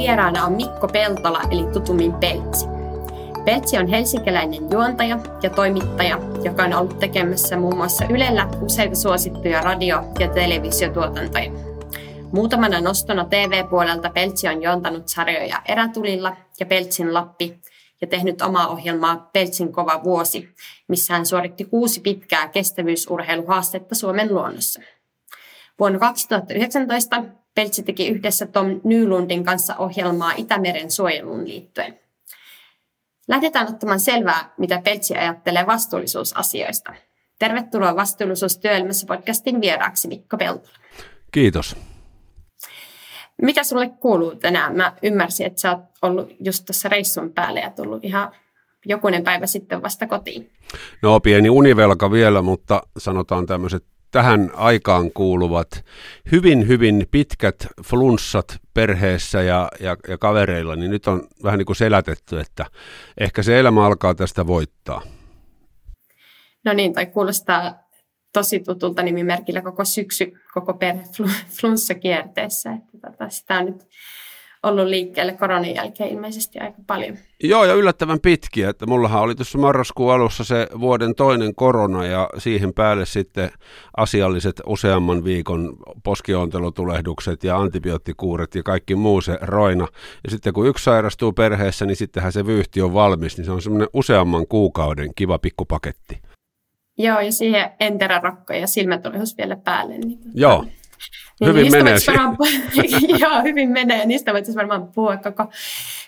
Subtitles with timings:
[0.00, 2.66] vieraana on Mikko Peltola, eli tutummin Peltsi.
[3.44, 9.60] Peltsi on helsinkiläinen juontaja ja toimittaja, joka on ollut tekemässä muun muassa Ylellä useita suosittuja
[9.60, 11.50] radio- ja televisiotuotantoja.
[12.32, 17.60] Muutamana nostona TV-puolelta Peltsi on juontanut sarjoja Erätulilla ja Peltsin Lappi
[18.00, 20.48] ja tehnyt omaa ohjelmaa Peltsin kova vuosi,
[20.88, 24.80] missä hän suoritti kuusi pitkää kestävyysurheiluhaastetta Suomen luonnossa.
[25.78, 27.24] Vuonna 2019
[27.60, 32.00] Peltsi teki yhdessä Tom Nylundin kanssa ohjelmaa Itämeren suojeluun liittyen.
[33.28, 36.94] Lähdetään ottamaan selvää, mitä Peltsi ajattelee vastuullisuusasioista.
[37.38, 40.74] Tervetuloa Vastuullisuustyöelämässä podcastin vieraaksi Mikko Peltola.
[41.32, 41.76] Kiitos.
[43.42, 44.76] Mikä sulle kuuluu tänään?
[44.76, 48.32] Mä ymmärsin, että sä oot ollut just tuossa reissun päälle ja tullut ihan
[48.86, 50.52] jokunen päivä sitten vasta kotiin.
[51.02, 55.84] No pieni univelka vielä, mutta sanotaan tämmöiset tähän aikaan kuuluvat
[56.32, 61.76] hyvin, hyvin pitkät flunssat perheessä ja, ja, ja kavereilla, niin nyt on vähän niin kuin
[61.76, 62.66] selätetty, että
[63.20, 65.02] ehkä se elämä alkaa tästä voittaa.
[66.64, 67.74] No niin, tai kuulostaa
[68.32, 71.02] tosi tutulta nimimerkillä koko syksy, koko perhe
[71.60, 72.72] flunssakierteessä.
[72.72, 73.86] Että tota, sitä on nyt
[74.62, 77.16] ollut liikkeelle koronan jälkeen ilmeisesti aika paljon.
[77.42, 78.70] Joo, ja yllättävän pitkiä.
[78.70, 83.50] Että mullahan oli tuossa marraskuun alussa se vuoden toinen korona ja siihen päälle sitten
[83.96, 89.86] asialliset useamman viikon poskiontelutulehdukset ja antibioottikuuret ja kaikki muu se roina.
[90.24, 93.62] Ja sitten kun yksi sairastuu perheessä, niin sittenhän se vyyhti on valmis, niin se on
[93.62, 96.18] semmoinen useamman kuukauden kiva pikkupaketti.
[96.98, 99.98] Joo, ja siihen enterarokko ja silmätulehus vielä päälle.
[99.98, 100.62] Niin Joo.
[100.62, 100.79] Niin
[101.46, 101.96] hyvin menee.
[102.06, 102.36] Varmaan,
[103.20, 104.06] joo, hyvin menee.
[104.06, 105.46] Niistä voitaisiin varmaan puhua koko,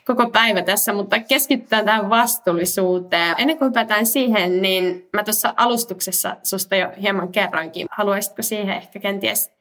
[0.04, 3.34] koko päivä tässä, mutta keskitytään tähän vastuullisuuteen.
[3.38, 7.86] Ennen kuin hypätään siihen, niin mä tuossa alustuksessa susta jo hieman kerroinkin.
[7.90, 9.52] Haluaisitko siihen ehkä kenties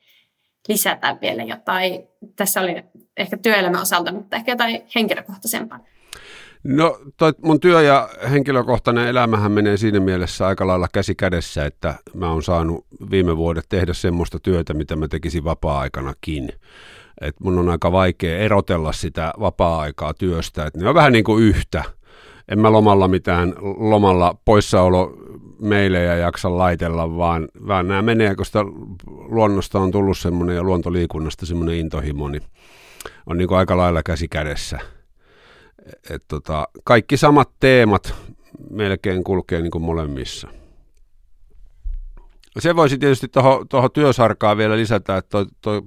[0.67, 2.03] lisätä vielä jotain?
[2.35, 2.83] Tässä oli
[3.17, 5.79] ehkä työelämän osalta, mutta ehkä jotain henkilökohtaisempaa.
[6.63, 11.95] No toi mun työ ja henkilökohtainen elämähän menee siinä mielessä aika lailla käsi kädessä, että
[12.13, 16.49] mä oon saanut viime vuodet tehdä semmoista työtä, mitä mä tekisin vapaa-aikanakin.
[17.21, 21.43] Et mun on aika vaikea erotella sitä vapaa-aikaa työstä, että ne on vähän niin kuin
[21.43, 21.83] yhtä.
[22.47, 25.13] En mä lomalla mitään lomalla poissaolo
[25.61, 28.65] meilejä jaksa laitella, vaan, vaan nämä menee, koska
[29.07, 32.43] luonnosta on tullut semmoinen ja luontoliikunnasta semmoinen intohimo, niin
[33.25, 34.79] on niin kuin aika lailla käsi kädessä
[36.09, 38.15] et tota, kaikki samat teemat
[38.69, 40.47] melkein kulkee niin kuin molemmissa.
[42.59, 43.27] Se voisi tietysti
[43.69, 45.81] tuohon työsarkaan vielä lisätä, että toi, toi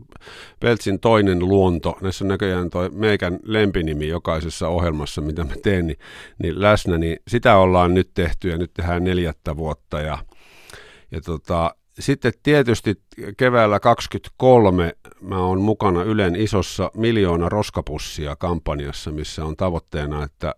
[0.61, 5.99] Peltsin toinen luonto, näissä on näköjään toi meikän lempinimi jokaisessa ohjelmassa, mitä mä teen, niin,
[6.39, 10.19] niin läsnä, niin sitä ollaan nyt tehty ja nyt tehdään neljättä vuotta ja,
[11.11, 13.01] ja tota, sitten tietysti
[13.37, 20.55] keväällä 23 mä oon mukana Ylen isossa miljoona roskapussia kampanjassa, missä on tavoitteena, että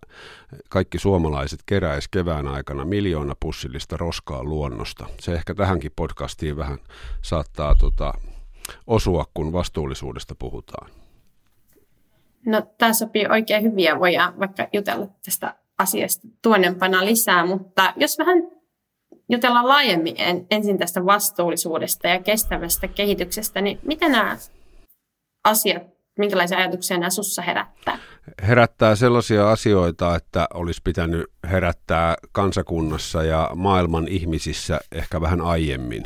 [0.69, 5.05] kaikki suomalaiset keräis kevään aikana miljoona pussillista roskaa luonnosta.
[5.19, 6.77] Se ehkä tähänkin podcastiin vähän
[7.21, 8.13] saattaa tota,
[8.87, 10.89] osua, kun vastuullisuudesta puhutaan.
[12.45, 18.17] No tämä sopii oikein hyvin ja voidaan vaikka jutella tästä asiasta tuonnempana lisää, mutta jos
[18.17, 18.56] vähän
[19.29, 20.15] jutellaan laajemmin
[20.51, 24.37] ensin tästä vastuullisuudesta ja kestävästä kehityksestä, niin miten nämä
[25.43, 25.83] asiat,
[26.19, 27.99] minkälaisia ajatuksia nämä sussa herättää?
[28.41, 36.03] Herättää sellaisia asioita, että olisi pitänyt herättää kansakunnassa ja maailman ihmisissä ehkä vähän aiemmin.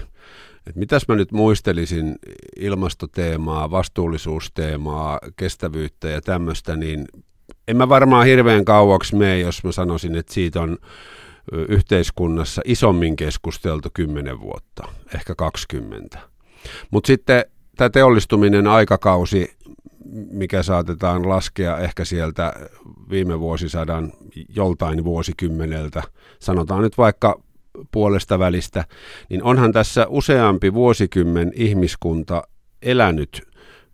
[0.68, 2.16] Et mitäs mä nyt muistelisin
[2.60, 7.08] ilmastoteemaa, vastuullisuusteemaa, kestävyyttä ja tämmöistä, niin
[7.68, 10.78] en mä varmaan hirveän kauaksi mene, jos mä sanoisin, että siitä on
[11.52, 16.20] yhteiskunnassa isommin keskusteltu 10 vuotta, ehkä 20.
[16.92, 17.46] Mutta sitten
[17.78, 19.58] tämä teollistuminen aikakausi,
[20.32, 22.54] mikä saatetaan laskea ehkä sieltä
[23.10, 24.14] viime vuosisadan
[24.56, 26.04] joltain vuosikymmeneltä,
[26.40, 27.42] sanotaan nyt vaikka
[27.92, 28.86] puolesta välistä,
[29.30, 32.44] niin onhan tässä useampi vuosikymmen ihmiskunta
[32.82, 33.42] elänyt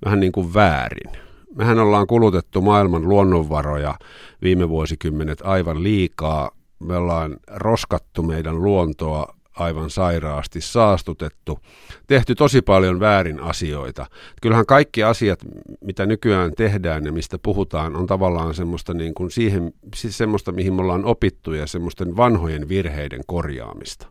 [0.05, 1.11] vähän niin kuin väärin.
[1.55, 3.95] Mehän ollaan kulutettu maailman luonnonvaroja
[4.41, 11.59] viime vuosikymmenet aivan liikaa me ollaan roskattu meidän luontoa aivan sairaasti, saastutettu,
[12.07, 14.05] tehty tosi paljon väärin asioita.
[14.41, 15.39] Kyllähän kaikki asiat,
[15.81, 20.73] mitä nykyään tehdään ja mistä puhutaan, on tavallaan semmoista, niin kuin siihen, siis semmoista, mihin
[20.73, 24.07] me ollaan opittu ja semmoisten vanhojen virheiden korjaamista.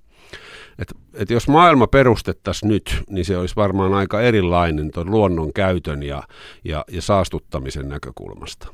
[0.78, 6.02] Et, et jos maailma perustettaisiin nyt, niin se olisi varmaan aika erilainen tuon luonnon käytön
[6.02, 6.22] ja,
[6.64, 8.68] ja, ja saastuttamisen näkökulmasta.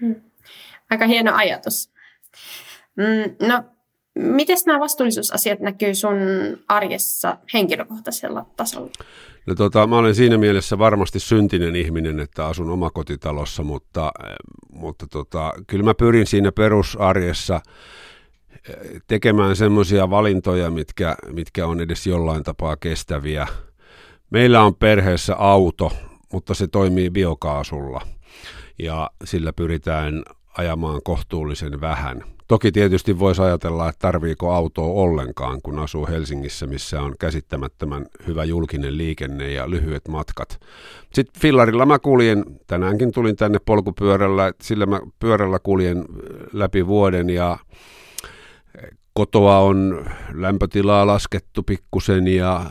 [0.00, 0.14] Hmm.
[0.90, 1.95] Aika hieno ajatus.
[2.96, 3.64] Mm, no,
[4.18, 6.16] Miten nämä vastuullisuusasiat näkyy sun
[6.68, 8.90] arjessa henkilökohtaisella tasolla?
[9.46, 14.12] No tota, mä olen siinä mielessä varmasti syntinen ihminen, että asun omakotitalossa, mutta,
[14.72, 17.60] mutta tota, kyllä mä pyrin siinä perusarjessa
[18.68, 23.46] eh, tekemään semmoisia valintoja, mitkä, mitkä on edes jollain tapaa kestäviä.
[24.30, 25.92] Meillä on perheessä auto,
[26.32, 28.00] mutta se toimii biokaasulla
[28.78, 30.22] ja sillä pyritään
[30.58, 37.02] ajamaan kohtuullisen vähän– Toki tietysti voisi ajatella, että tarviiko autoa ollenkaan, kun asuu Helsingissä, missä
[37.02, 40.60] on käsittämättömän hyvä julkinen liikenne ja lyhyet matkat.
[41.12, 46.04] Sitten fillarilla mä kuljen, tänäänkin tulin tänne polkupyörällä, sillä mä pyörällä kuljen
[46.52, 47.58] läpi vuoden ja
[49.12, 52.70] kotoa on lämpötilaa laskettu pikkusen ja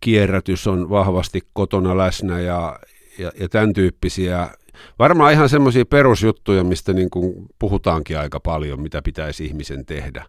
[0.00, 2.78] kierrätys on vahvasti kotona läsnä ja,
[3.18, 4.48] ja, ja tämän tyyppisiä
[4.98, 10.24] Varmaan ihan semmoisia perusjuttuja, mistä niin kuin puhutaankin aika paljon, mitä pitäisi ihmisen tehdä.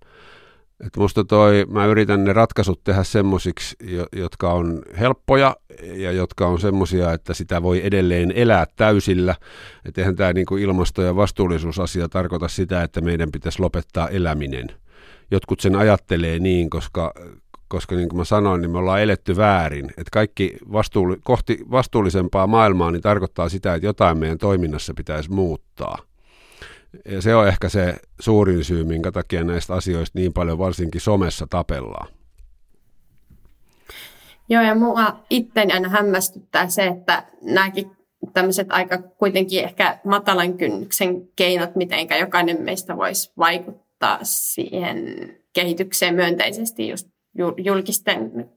[0.86, 3.76] Et musta toi, mä yritän ne ratkaisut tehdä semmoisiksi,
[4.16, 9.36] jotka on helppoja ja jotka on semmoisia, että sitä voi edelleen elää täysillä.
[9.86, 14.68] Että eihän tämä niinku ilmasto- ja vastuullisuusasia tarkoita sitä, että meidän pitäisi lopettaa eläminen.
[15.32, 17.14] Jotkut sen ajattelee niin, koska
[17.70, 19.86] koska niin kuin mä sanoin, niin me ollaan eletty väärin.
[19.86, 25.98] Että kaikki vastuulli, kohti vastuullisempaa maailmaa niin tarkoittaa sitä, että jotain meidän toiminnassa pitäisi muuttaa.
[27.06, 31.48] Ja se on ehkä se suurin syy, minkä takia näistä asioista niin paljon varsinkin somessa
[31.50, 32.08] tapellaan.
[34.50, 37.92] Joo, ja mua itteni aina hämmästyttää se, että nämäkin
[38.34, 45.06] tämmöiset aika kuitenkin ehkä matalan kynnyksen keinot, mitenkä jokainen meistä voisi vaikuttaa siihen
[45.54, 47.08] kehitykseen myönteisesti just
[47.58, 48.50] julkisten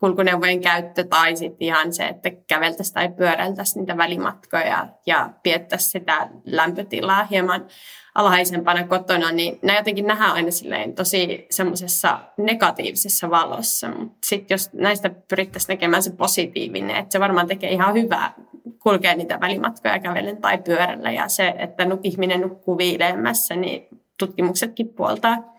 [0.00, 6.28] kulkuneuvojen käyttö tai sitten ihan se, että käveltäisiin tai pyöräiltäisiin niitä välimatkoja ja piettäisiin sitä
[6.44, 7.66] lämpötilaa hieman
[8.14, 13.90] alhaisempana kotona, niin nämä jotenkin nähdään aina silleen tosi semmoisessa negatiivisessa valossa.
[14.26, 18.34] Sitten jos näistä pyrittäisiin tekemään se positiivinen, että se varmaan tekee ihan hyvää
[18.82, 23.88] kulkea niitä välimatkoja kävellen tai pyörällä ja se, että ihminen nukkuu viileämmässä, niin
[24.18, 25.55] tutkimuksetkin puoltaa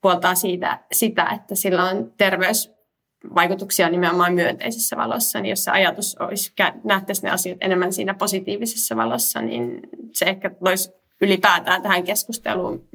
[0.00, 6.52] puoltaa siitä, sitä, että sillä on terveysvaikutuksia nimenomaan myönteisessä valossa, niin jos se ajatus olisi,
[6.84, 9.80] nähtäisi ne asiat enemmän siinä positiivisessa valossa, niin
[10.12, 10.90] se ehkä loisi
[11.20, 12.88] ylipäätään tähän keskusteluun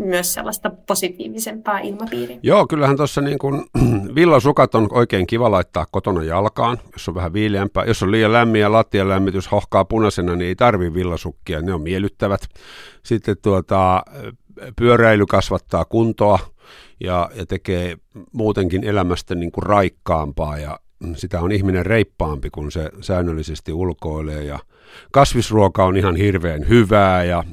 [0.00, 2.38] myös sellaista positiivisempaa ilmapiiriä.
[2.42, 3.64] Joo, kyllähän tuossa niin kuin
[4.14, 7.84] villasukat on oikein kiva laittaa kotona jalkaan, jos on vähän viileämpää.
[7.84, 11.82] Jos on liian lämmin ja lattian lämmitys hohkaa punaisena, niin ei tarvi villasukkia, ne on
[11.82, 12.40] miellyttävät.
[13.02, 14.02] Sitten tuota,
[14.76, 16.38] pyöräily kasvattaa kuntoa
[17.00, 17.96] ja, ja tekee
[18.32, 20.80] muutenkin elämästä niin kuin raikkaampaa ja
[21.16, 24.58] sitä on ihminen reippaampi, kun se säännöllisesti ulkoilee ja
[25.12, 27.44] kasvisruoka on ihan hirveän hyvää ja,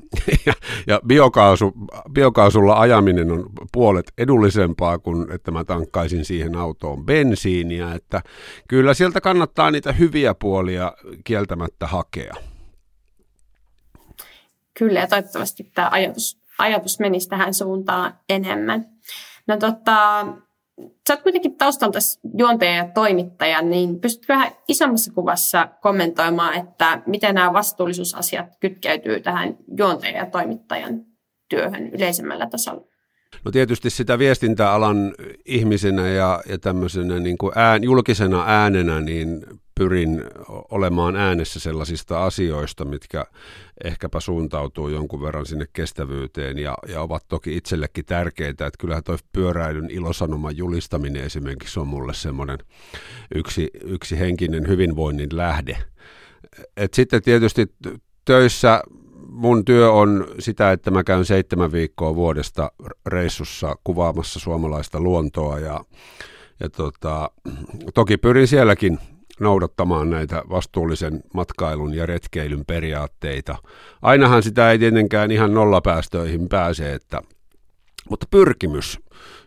[0.45, 0.53] ja,
[0.87, 1.73] ja biokaasu,
[2.11, 8.21] biokaasulla ajaminen on puolet edullisempaa kuin että mä tankkaisin siihen autoon bensiiniä, että
[8.67, 10.93] kyllä sieltä kannattaa niitä hyviä puolia
[11.23, 12.33] kieltämättä hakea.
[14.73, 18.85] Kyllä ja toivottavasti tämä ajatus ajatus menisi tähän suuntaan enemmän.
[19.47, 20.25] No tota,
[21.07, 21.99] sä oot kuitenkin taustalta
[22.37, 29.57] juontaja ja toimittaja, niin pystytkö vähän isommassa kuvassa kommentoimaan, että miten nämä vastuullisuusasiat kytkeytyy tähän
[29.77, 31.01] juontajan ja toimittajan
[31.49, 32.87] työhön yleisemmällä tasolla?
[33.45, 35.13] No tietysti sitä viestintäalan
[35.45, 39.45] ihmisenä ja, ja tämmöisenä niin kuin ään, julkisena äänenä, niin
[39.77, 40.23] pyrin
[40.71, 43.25] olemaan äänessä sellaisista asioista, mitkä
[43.83, 48.65] ehkäpä suuntautuu jonkun verran sinne kestävyyteen ja, ja ovat toki itsellekin tärkeitä.
[48.65, 52.57] Että kyllähän tuo pyöräilyn ilosanoman julistaminen esimerkiksi on mulle semmoinen
[53.35, 55.77] yksi, yksi henkinen hyvinvoinnin lähde.
[56.77, 57.67] Et sitten tietysti
[58.25, 58.81] töissä
[59.29, 62.71] mun työ on sitä, että mä käyn seitsemän viikkoa vuodesta
[63.05, 65.81] reissussa kuvaamassa suomalaista luontoa ja,
[66.59, 67.31] ja tota,
[67.93, 68.99] toki pyrin sielläkin
[69.39, 73.55] noudattamaan näitä vastuullisen matkailun ja retkeilyn periaatteita.
[74.01, 77.21] Ainahan sitä ei tietenkään ihan nollapäästöihin pääse, että,
[78.09, 78.99] mutta pyrkimys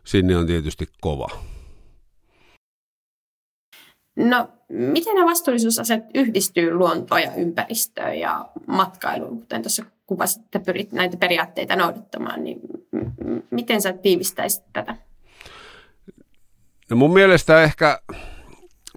[0.04, 1.28] sinne on tietysti kova.
[4.16, 10.92] No, miten nämä vastuullisuusasiat yhdistyy luontoon ja ympäristöön ja matkailuun, kuten tuossa kuvasit, että pyrit
[10.92, 12.60] näitä periaatteita noudattamaan, niin
[12.92, 14.96] m- miten sä tiivistäisit tätä?
[16.90, 18.00] No mun mielestä ehkä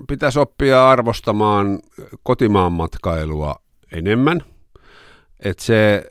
[0.07, 1.79] pitäisi oppia arvostamaan
[2.23, 3.55] kotimaan matkailua
[3.91, 4.41] enemmän.
[5.39, 6.03] Että se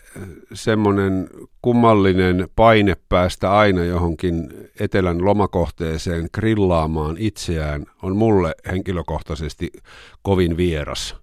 [0.53, 1.31] semmoinen
[1.63, 4.49] kummallinen paine päästä aina johonkin
[4.81, 9.71] etelän lomakohteeseen grillaamaan itseään on mulle henkilökohtaisesti
[10.23, 11.22] kovin vieras.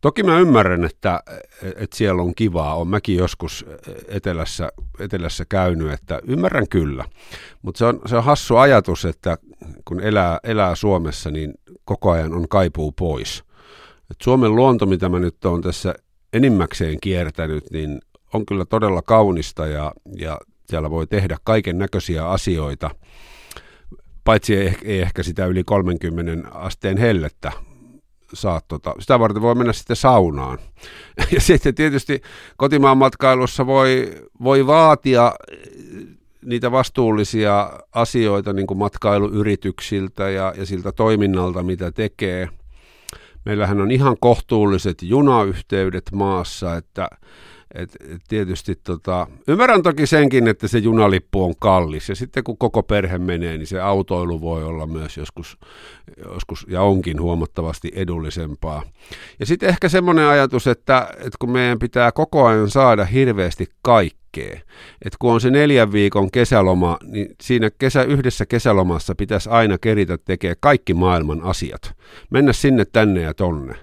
[0.00, 1.22] Toki mä ymmärrän, että,
[1.62, 2.76] että siellä on kivaa.
[2.76, 3.66] on mäkin joskus
[4.08, 7.04] etelässä, etelässä käynyt, että ymmärrän kyllä.
[7.62, 9.38] Mutta se on, se on hassu ajatus, että
[9.84, 11.54] kun elää, elää Suomessa, niin
[11.84, 13.44] koko ajan on kaipuu pois.
[14.10, 15.94] Et Suomen luonto, mitä mä nyt olen tässä
[16.32, 18.00] enimmäkseen kiertänyt, niin
[18.34, 20.38] on kyllä todella kaunista ja, ja
[20.70, 22.90] siellä voi tehdä kaiken näköisiä asioita,
[24.24, 27.52] paitsi ei, ei ehkä sitä yli 30 asteen hellettä
[28.34, 30.58] saa, tota, sitä varten voi mennä sitten saunaan.
[31.32, 32.22] Ja sitten tietysti
[32.56, 35.32] kotimaan matkailussa voi, voi vaatia
[36.44, 42.48] niitä vastuullisia asioita niin kuin matkailuyrityksiltä ja, ja siltä toiminnalta, mitä tekee.
[43.44, 47.08] Meillähän on ihan kohtuulliset junayhteydet maassa, että
[47.74, 52.58] et, et tietysti tota, ymmärrän toki senkin, että se junalippu on kallis ja sitten kun
[52.58, 55.58] koko perhe menee, niin se autoilu voi olla myös joskus,
[56.24, 58.82] joskus ja onkin huomattavasti edullisempaa.
[59.40, 64.60] Ja sitten ehkä semmoinen ajatus, että, että kun meidän pitää koko ajan saada hirveästi kaikkea,
[65.04, 70.18] että kun on se neljän viikon kesäloma, niin siinä kesä, yhdessä kesälomassa pitäisi aina keritä
[70.18, 71.94] tekemään kaikki maailman asiat.
[72.30, 73.74] Mennä sinne, tänne ja tonne.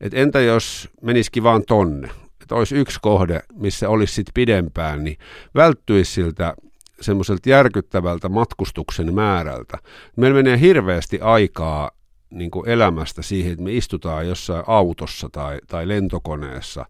[0.00, 2.10] Et entä jos menisikin vaan tonne?
[2.50, 5.16] Että olisi yksi kohde, missä olisi sitten pidempään, niin
[5.54, 6.54] välttyisi siltä
[7.00, 9.78] semmoiselta järkyttävältä matkustuksen määrältä.
[10.16, 11.90] Meillä menee hirveästi aikaa
[12.30, 16.86] niin kuin elämästä siihen, että me istutaan jossain autossa tai, tai lentokoneessa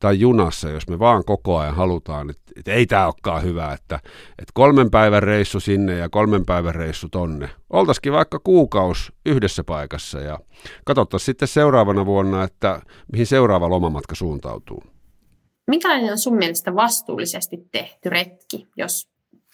[0.00, 4.00] tai junassa, jos me vaan koko ajan halutaan, että, että ei tämä olekaan hyvä, että,
[4.28, 7.50] että kolmen päivän reissu sinne ja kolmen päivän reissu tonne.
[7.70, 10.38] Oltaisikin vaikka kuukaus yhdessä paikassa ja
[10.84, 12.80] katsottaisiin sitten seuraavana vuonna, että
[13.12, 14.97] mihin seuraava lomamatka suuntautuu.
[15.68, 19.08] Minkälainen on sun mielestä vastuullisesti tehty retki, jos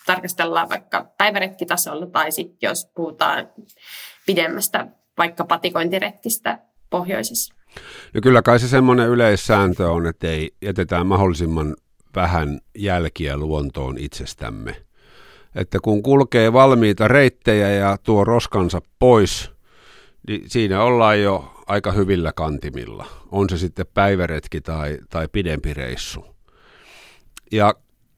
[0.07, 3.49] tarkastellaan vaikka päiväretkitasolla tai sitten jos puhutaan
[4.27, 4.87] pidemmästä
[5.19, 6.59] vaikka patikointiretkistä
[6.91, 7.55] pohjoisessa?
[8.15, 11.77] No kyllä kai se semmoinen yleissääntö on, että ei jätetään mahdollisimman
[12.15, 14.77] vähän jälkiä luontoon itsestämme.
[15.55, 19.51] Että kun kulkee valmiita reittejä ja tuo roskansa pois,
[20.29, 23.07] niin siinä ollaan jo aika hyvillä kantimilla.
[23.31, 26.27] On se sitten päiväretki tai, tai pidempi reissu.
[27.53, 27.75] Ja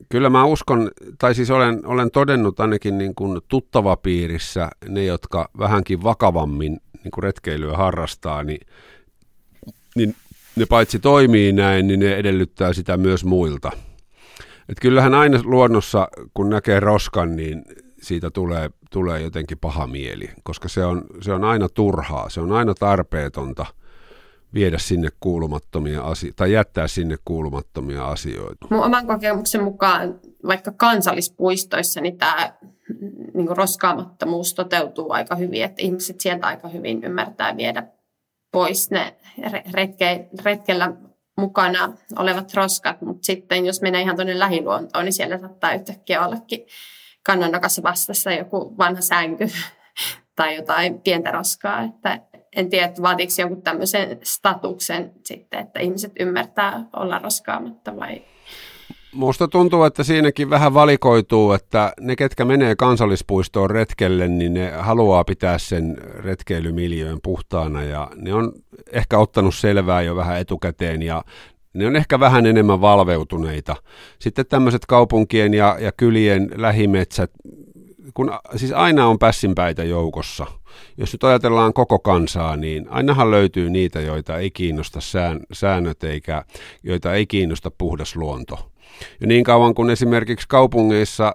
[0.09, 5.51] kyllä mä uskon, tai siis olen, olen todennut ainakin niin kuin tuttava piirissä ne, jotka
[5.59, 8.67] vähänkin vakavammin niin kuin retkeilyä harrastaa, niin,
[9.95, 10.15] niin
[10.57, 13.73] ne paitsi toimii näin, niin ne edellyttää sitä myös muilta.
[14.69, 17.65] Et kyllähän aina luonnossa, kun näkee roskan, niin
[18.03, 22.53] siitä tulee, tulee jotenkin paha mieli, koska se on, se on aina turhaa, se on
[22.53, 23.67] aina tarpeetonta
[24.55, 28.67] viedä sinne kuulumattomia asioita tai jättää sinne kuulumattomia asioita.
[28.71, 32.53] Mun oman kokemuksen mukaan vaikka kansallispuistoissa niin tämä
[33.35, 37.87] niin roskaamattomuus toteutuu aika hyvin, että ihmiset sieltä aika hyvin ymmärtää viedä
[38.53, 39.17] pois ne
[39.73, 40.93] retke, retkellä
[41.37, 46.67] mukana olevat roskat, mutta sitten jos menee ihan tuonne lähiluontoon, niin siellä saattaa yhtäkkiä ollakin
[47.27, 49.49] kannanokassa vastassa joku vanha sänky
[50.37, 51.83] tai jotain pientä roskaa.
[51.83, 52.21] Että
[52.57, 58.23] en tiedä, että vaatiiko jonkun tämmöisen statuksen sitten, että ihmiset ymmärtää olla roskaamatta vai
[59.13, 65.25] Musta tuntuu, että siinäkin vähän valikoituu, että ne, ketkä menee kansallispuistoon retkelle, niin ne haluaa
[65.25, 68.53] pitää sen retkeilymiljöön puhtaana ja ne on
[68.93, 71.25] ehkä ottanut selvää jo vähän etukäteen ja
[71.77, 73.77] ne on ehkä vähän enemmän valveutuneita.
[74.19, 77.31] Sitten tämmöiset kaupunkien ja, ja kylien lähimetsät,
[78.15, 80.47] kun siis aina on pässinpäitä joukossa.
[80.99, 86.45] Jos nyt ajatellaan koko kansaa, niin ainahan löytyy niitä, joita ei kiinnosta sään, säännöt eikä
[86.83, 88.71] joita ei kiinnosta puhdas luonto.
[89.21, 91.35] Ja niin kauan kuin esimerkiksi kaupungeissa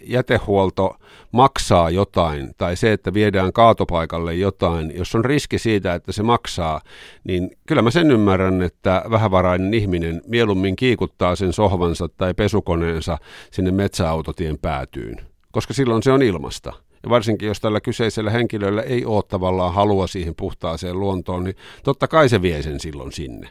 [0.00, 0.96] jätehuolto
[1.32, 6.80] maksaa jotain, tai se, että viedään kaatopaikalle jotain, jos on riski siitä, että se maksaa,
[7.24, 13.18] niin kyllä mä sen ymmärrän, että vähävarainen ihminen mieluummin kiikuttaa sen sohvansa tai pesukoneensa
[13.50, 15.20] sinne metsäautotien päätyyn,
[15.52, 16.72] koska silloin se on ilmasta.
[17.02, 22.08] Ja varsinkin jos tällä kyseisellä henkilöllä ei ole tavallaan halua siihen puhtaaseen luontoon, niin totta
[22.08, 23.50] kai se vie sen silloin sinne.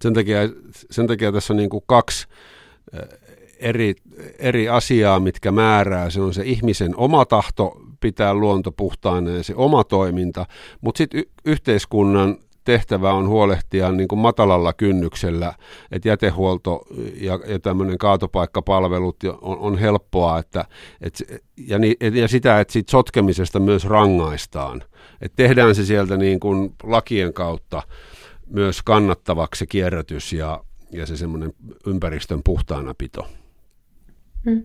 [0.00, 0.38] Sen takia,
[0.90, 2.26] sen takia tässä on niin kuin kaksi
[3.58, 3.94] eri,
[4.38, 6.10] eri asiaa, mitkä määrää.
[6.10, 10.46] Se on se ihmisen oma tahto pitää luonto puhtaana ja se oma toiminta,
[10.80, 15.52] mutta sitten y- yhteiskunnan tehtävä on huolehtia niin kuin matalalla kynnyksellä,
[15.90, 16.86] että jätehuolto
[17.20, 20.64] ja, ja tämmöinen kaatopaikkapalvelut on, on helppoa, että,
[21.00, 24.82] et, ja, ni, ja sitä, että siitä sotkemisesta myös rangaistaan.
[25.20, 27.82] Että tehdään se sieltä niin kuin lakien kautta
[28.46, 30.64] myös kannattavaksi kierrätys ja,
[30.96, 31.52] ja se semmoinen
[31.86, 33.28] ympäristön puhtaana pito.
[34.44, 34.62] Hmm.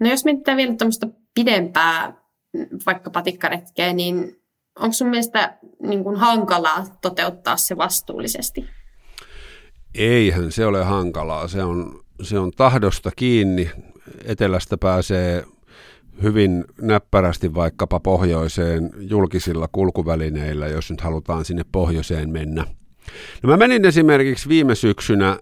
[0.00, 2.22] No jos mietitään vielä tämmöistä pidempää
[2.86, 4.42] vaikka patikkaretkeä, niin
[4.78, 8.64] onko sun mielestä niin kuin hankalaa toteuttaa se vastuullisesti?
[9.94, 11.48] Eihän se ole hankalaa.
[11.48, 13.70] Se on, se on tahdosta kiinni.
[14.24, 15.44] Etelästä pääsee
[16.22, 22.66] hyvin näppärästi vaikkapa pohjoiseen julkisilla kulkuvälineillä, jos nyt halutaan sinne pohjoiseen mennä.
[23.42, 25.38] No mä menin esimerkiksi viime syksynä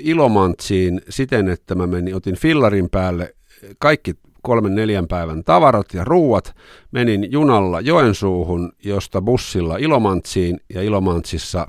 [0.00, 3.34] Ilomantsiin siten, että mä menin, otin fillarin päälle
[3.78, 6.54] kaikki kolmen neljän päivän tavarat ja ruuat.
[6.90, 11.66] Menin junalla Joensuuhun, josta bussilla Ilomantsiin ja Ilomantsissa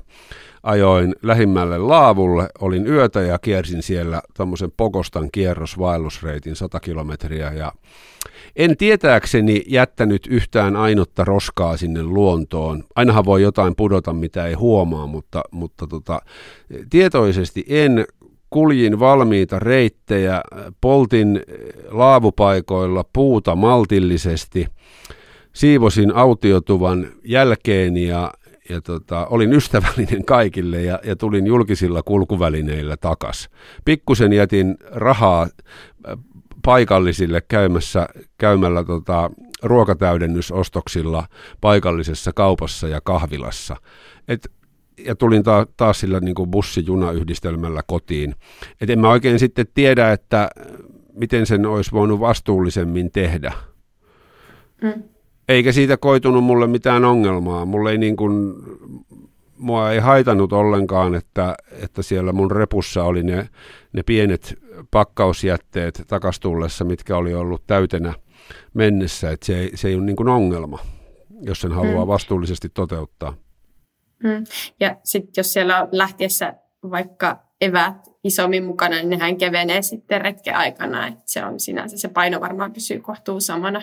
[0.64, 7.72] ajoin lähimmälle laavulle, olin yötä ja kiersin siellä tuommoisen Pokostan kierrosvaellusreitin 100 kilometriä ja
[8.56, 12.84] en tietääkseni jättänyt yhtään ainutta roskaa sinne luontoon.
[12.96, 16.20] Ainahan voi jotain pudota, mitä ei huomaa, mutta, mutta tota,
[16.90, 18.04] tietoisesti en
[18.50, 20.42] kuljin valmiita reittejä,
[20.80, 21.40] poltin
[21.90, 24.66] laavupaikoilla puuta maltillisesti,
[25.52, 28.30] siivosin autiotuvan jälkeen ja,
[28.68, 33.48] ja tota, olin ystävällinen kaikille ja, ja tulin julkisilla kulkuvälineillä takas.
[33.84, 36.18] Pikkusen jätin rahaa äh,
[36.64, 39.30] paikallisille käymässä, käymällä tota,
[39.62, 41.26] ruokatäydennysostoksilla
[41.60, 43.76] paikallisessa kaupassa ja kahvilassa.
[44.28, 44.52] Et,
[44.98, 48.34] ja tulin ta- taas sillä niin kuin bussi-juna-yhdistelmällä kotiin.
[48.80, 50.50] Et en mä oikein sitten tiedä, että
[51.12, 53.52] miten sen olisi voinut vastuullisemmin tehdä.
[54.82, 55.13] Mm
[55.48, 57.64] eikä siitä koitunut mulle mitään ongelmaa.
[57.64, 58.54] Mulle ei niin kuin,
[59.58, 63.48] mua ei haitanut ollenkaan, että, että siellä mun repussa oli ne,
[63.92, 64.58] ne pienet
[64.90, 68.14] pakkausjätteet takastullessa, mitkä oli ollut täytenä
[68.74, 69.30] mennessä.
[69.30, 70.78] Että se, ei, se ei ole niin kuin ongelma,
[71.40, 72.08] jos sen haluaa mm.
[72.08, 73.34] vastuullisesti toteuttaa.
[74.22, 74.44] Mm.
[74.80, 76.54] Ja sitten jos siellä on lähtiessä
[76.90, 81.06] vaikka eväät isommin mukana, niin nehän kevenee sitten retken aikana.
[81.06, 83.82] Että se on sinänsä, se paino varmaan pysyy kohtuu samana,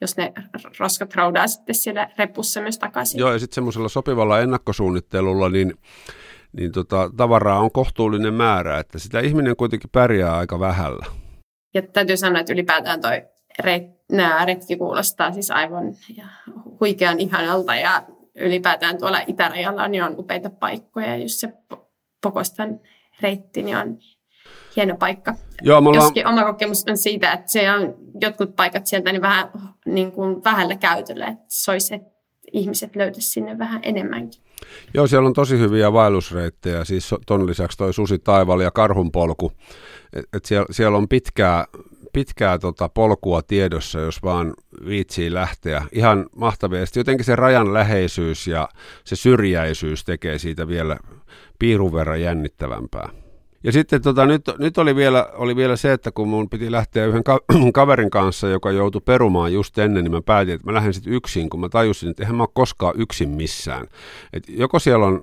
[0.00, 0.32] jos ne
[0.78, 3.18] roskat roudaa sitten siellä repussa myös takaisin.
[3.18, 5.74] Joo, ja sitten semmoisella sopivalla ennakkosuunnittelulla, niin,
[6.52, 11.06] niin tota, tavaraa on kohtuullinen määrä, että sitä ihminen kuitenkin pärjää aika vähällä.
[11.74, 13.22] Ja täytyy sanoa, että ylipäätään toi
[13.58, 16.26] reit, nämä retki kuulostaa siis aivan ja
[16.80, 18.02] huikean ihanalta ja
[18.34, 21.52] ylipäätään tuolla itärajalla niin on upeita paikkoja, jos se
[22.24, 22.80] Pokostan
[23.20, 23.98] reitti, niin on
[24.76, 25.34] hieno paikka.
[25.62, 25.94] Joo, ollaan...
[25.94, 29.50] Joskin oma kokemus on siitä, että se on jotkut paikat sieltä niin vähän
[29.86, 32.14] niin kuin vähällä käytöllä, että se olisi, että
[32.52, 34.42] ihmiset löytäisivät sinne vähän enemmänkin.
[34.94, 39.52] Joo, siellä on tosi hyviä vaellusreittejä, siis ton lisäksi toi Susi Taival ja Karhunpolku.
[40.12, 41.64] Et, et siellä, siellä on pitkää,
[42.12, 44.54] pitkää tota polkua tiedossa, jos vaan
[44.86, 45.82] viitsii lähteä.
[45.92, 46.86] Ihan mahtavia.
[46.86, 48.68] Sitten jotenkin se rajan läheisyys ja
[49.04, 50.96] se syrjäisyys tekee siitä vielä
[51.58, 53.08] piirun verran jännittävämpää.
[53.64, 57.06] Ja sitten tota, nyt, nyt oli, vielä, oli vielä se, että kun mun piti lähteä
[57.06, 57.40] yhden ka-
[57.72, 61.50] kaverin kanssa, joka joutui perumaan just ennen, niin mä päätin, että mä lähden sitten yksin,
[61.50, 63.86] kun mä tajusin, että eihän mä ole koskaan yksin missään.
[64.32, 65.22] Et joko siellä on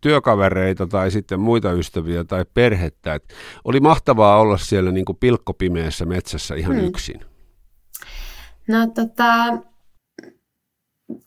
[0.00, 3.14] työkavereita tai sitten muita ystäviä tai perhettä.
[3.14, 6.86] Et oli mahtavaa olla siellä niin kuin pilkkopimeässä metsässä ihan hmm.
[6.86, 7.20] yksin.
[8.68, 9.34] No tota,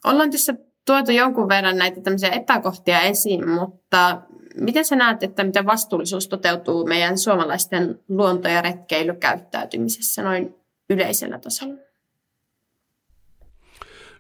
[0.05, 0.55] ollaan tässä
[0.87, 4.21] tuotu jonkun verran näitä tämmöisiä epäkohtia esiin, mutta
[4.59, 10.55] miten sä näet, että miten vastuullisuus toteutuu meidän suomalaisten luonto- ja retkeilykäyttäytymisessä noin
[10.89, 11.77] yleisellä tasolla?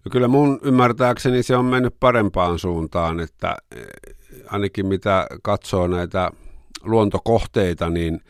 [0.05, 3.85] No kyllä mun ymmärtääkseni se on mennyt parempaan suuntaan, että eh,
[4.47, 6.31] ainakin mitä katsoo näitä
[6.83, 8.21] luontokohteita, niin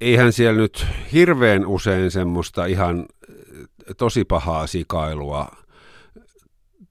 [0.00, 5.61] eihän siellä nyt hirveän usein semmoista ihan eh, tosi pahaa sikailua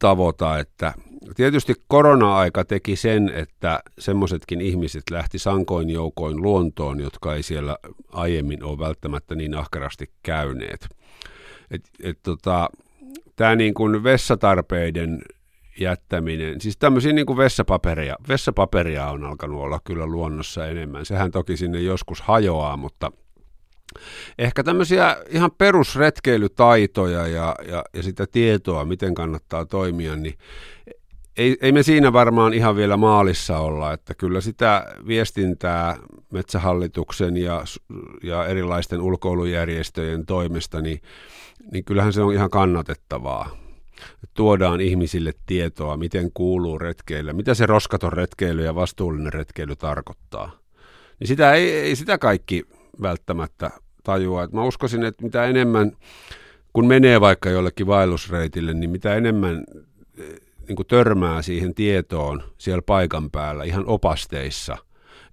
[0.01, 0.93] tavoita, että
[1.35, 7.77] tietysti korona-aika teki sen, että semmoisetkin ihmiset lähti sankoin joukoin luontoon, jotka ei siellä
[8.11, 10.87] aiemmin ole välttämättä niin ahkerasti käyneet.
[11.71, 12.69] Et, et tota,
[13.35, 15.21] Tämä niin kuin vessatarpeiden
[15.79, 21.05] jättäminen, siis tämmöisiä niin kuin vessapaperia, vessapaperia on alkanut olla kyllä luonnossa enemmän.
[21.05, 23.11] Sehän toki sinne joskus hajoaa, mutta
[24.37, 30.37] Ehkä tämmöisiä ihan perusretkeilytaitoja ja, ja, ja sitä tietoa, miten kannattaa toimia, niin
[31.37, 35.97] ei, ei me siinä varmaan ihan vielä maalissa olla, että kyllä sitä viestintää
[36.33, 37.63] Metsähallituksen ja,
[38.23, 41.01] ja erilaisten ulkoilujärjestöjen toimesta, niin,
[41.71, 43.57] niin kyllähän se on ihan kannatettavaa.
[44.33, 50.51] Tuodaan ihmisille tietoa, miten kuuluu retkeillä, mitä se roskaton retkeily ja vastuullinen retkeily tarkoittaa.
[51.19, 52.63] Niin sitä ei, ei sitä kaikki
[53.01, 53.71] välttämättä
[54.03, 54.43] tajua.
[54.43, 55.91] Et mä uskoisin, että mitä enemmän,
[56.73, 59.63] kun menee vaikka jollekin vaellusreitille, niin mitä enemmän
[60.17, 64.77] eh, niin kuin törmää siihen tietoon siellä paikan päällä, ihan opasteissa.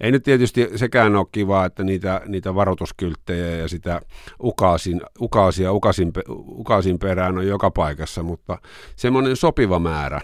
[0.01, 4.01] Ei nyt tietysti sekään ole kiva, että niitä, niitä varoituskylttejä ja sitä
[4.43, 6.13] ukaasin, ukaasia ukasin,
[6.49, 8.59] ukasin perään on joka paikassa, mutta
[8.97, 10.21] semmoinen sopiva määrä.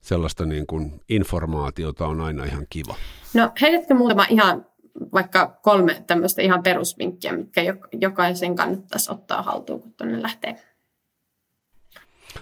[0.00, 2.94] sellaista niin kuin informaatiota on aina ihan kiva.
[3.34, 4.66] No heitätkö muutama ihan
[5.12, 7.60] vaikka kolme tämmöistä ihan perusvinkkiä, mitkä
[8.00, 10.56] jokaisen kannattaisi ottaa haltuun, kun tuonne lähtee?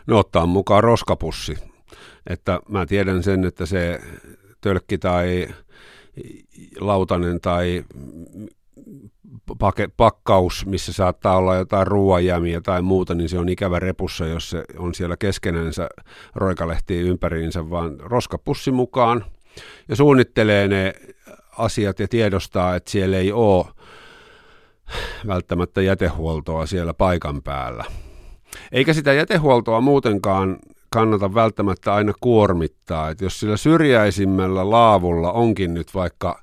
[0.06, 1.58] No ottaa mukaan roskapussi.
[2.26, 4.00] Että mä tiedän sen, että se
[4.60, 5.48] tölkki tai
[6.80, 7.84] lautanen tai
[9.58, 14.50] pake, pakkaus, missä saattaa olla jotain ruoanjäämiä tai muuta, niin se on ikävä repussa, jos
[14.50, 15.88] se on siellä keskenänsä
[16.34, 19.24] roikalehtii ympäriinsä, vaan roskapussi mukaan
[19.88, 20.94] ja suunnittelee ne
[21.58, 23.66] asiat ja tiedostaa, että siellä ei ole
[25.26, 27.84] välttämättä jätehuoltoa siellä paikan päällä.
[28.72, 30.58] Eikä sitä jätehuoltoa muutenkaan
[30.90, 36.42] kannata välttämättä aina kuormittaa, että jos sillä syrjäisimmällä laavulla onkin nyt vaikka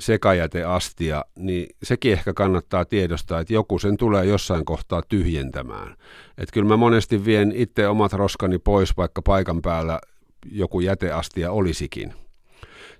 [0.00, 5.96] sekajäteastia, niin sekin ehkä kannattaa tiedostaa, että joku sen tulee jossain kohtaa tyhjentämään.
[6.38, 10.00] Että kyllä mä monesti vien itse omat roskani pois, vaikka paikan päällä
[10.50, 12.25] joku jäteastia olisikin.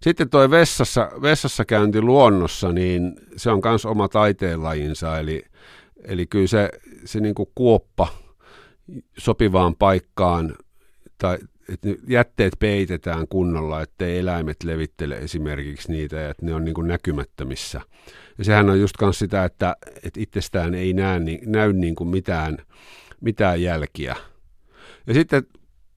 [0.07, 5.42] Sitten toi vessassa, vessassa käynti luonnossa, niin se on myös oma taiteenlajinsa, eli,
[6.05, 6.71] eli kyllä se,
[7.05, 8.09] se niin kuin kuoppa
[9.19, 10.55] sopivaan paikkaan
[11.19, 11.38] tai
[11.69, 16.88] että jätteet peitetään kunnolla, ettei eläimet levittele esimerkiksi niitä ja että ne on niin kuin
[16.88, 17.81] näkymättömissä.
[18.38, 22.59] Ja sehän on just myös sitä, että, että itsestään ei näe, näy niin kuin mitään,
[23.21, 24.16] mitään jälkiä.
[25.07, 25.42] Ja sitten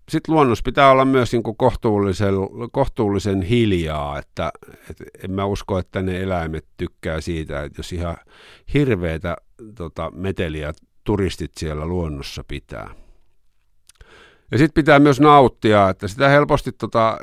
[0.10, 2.34] sit luonnossa pitää olla myös niin kohtuullisen,
[2.72, 4.52] kohtuullisen hiljaa, että,
[4.90, 8.18] että en mä usko, että ne eläimet tykkää siitä, että jos ihan
[8.74, 9.38] hirveätä
[9.76, 13.09] tota, meteliä turistit siellä luonnossa pitää.
[14.52, 17.18] Ja sitten pitää myös nauttia, että sitä helposti tota,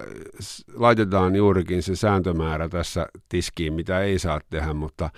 [0.75, 5.11] laitetaan juurikin se sääntömäärä tässä tiskiin, mitä ei saa tehdä, mutta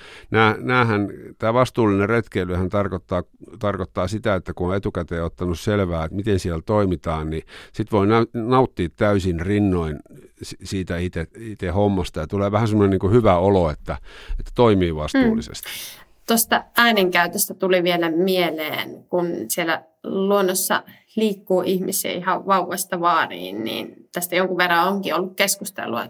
[0.61, 3.23] näähän, tämä vastuullinen retkeilyhän tarkoittaa,
[3.59, 7.43] tarkoittaa sitä, että kun on etukäteen ottanut selvää, että miten siellä toimitaan, niin
[7.73, 9.99] sitten voi nauttia täysin rinnoin
[10.43, 10.97] siitä
[11.39, 13.99] itse hommasta ja tulee vähän semmoinen niin hyvä olo, että,
[14.39, 15.69] että toimii vastuullisesti.
[15.69, 16.09] Mm.
[16.27, 20.83] Tuosta äänenkäytöstä tuli vielä mieleen, kun siellä luonnossa
[21.19, 26.07] liikkuu ihmisiä ihan vauvasta vaariin, niin tästä jonkun verran onkin ollut keskustelua,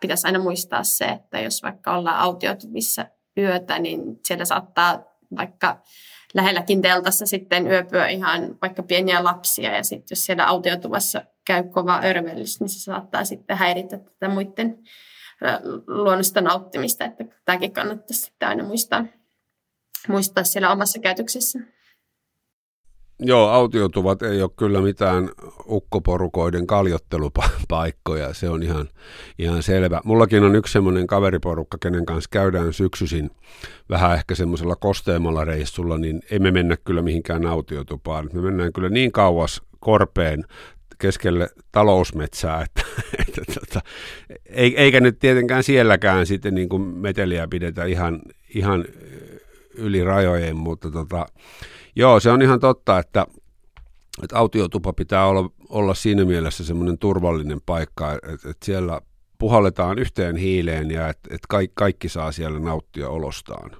[0.00, 3.06] pitäisi aina muistaa se, että jos vaikka ollaan autiotuvissa
[3.38, 5.04] yötä, niin siellä saattaa
[5.36, 5.82] vaikka
[6.34, 12.00] lähelläkin teltassa sitten yöpyä ihan vaikka pieniä lapsia ja sitten jos siellä autiotuvassa käy kova
[12.04, 14.78] örvellys, niin se saattaa sitten häiritä tätä muiden
[15.86, 19.04] luonnosta nauttimista, että tämäkin kannattaisi sitten aina muistaa,
[20.08, 21.58] muistaa siellä omassa käytöksessä.
[23.22, 25.30] Joo, autiotuvat ei ole kyllä mitään
[25.68, 28.88] ukkoporukoiden kaljottelupaikkoja, se on ihan,
[29.38, 30.00] ihan selvä.
[30.04, 33.30] Mullakin on yksi semmoinen kaveriporukka, kenen kanssa käydään syksyisin
[33.90, 38.30] vähän ehkä semmoisella kosteemmalla reissulla, niin emme mennä kyllä mihinkään autiotupaan.
[38.32, 40.44] Me mennään kyllä niin kauas korpeen
[40.98, 42.82] keskelle talousmetsää, että,
[43.28, 43.80] että tota,
[44.54, 48.22] eikä nyt tietenkään sielläkään sitten niin kuin meteliä pidetä ihan,
[48.54, 48.84] ihan
[49.74, 51.26] yli rajojen, mutta tota,
[51.96, 53.26] Joo, se on ihan totta, että,
[54.22, 59.00] että autiotupa pitää olla, olla siinä mielessä semmoinen turvallinen paikka, että, että siellä
[59.38, 63.70] puhalletaan yhteen hiileen ja että, että kaikki, kaikki saa siellä nauttia olostaan.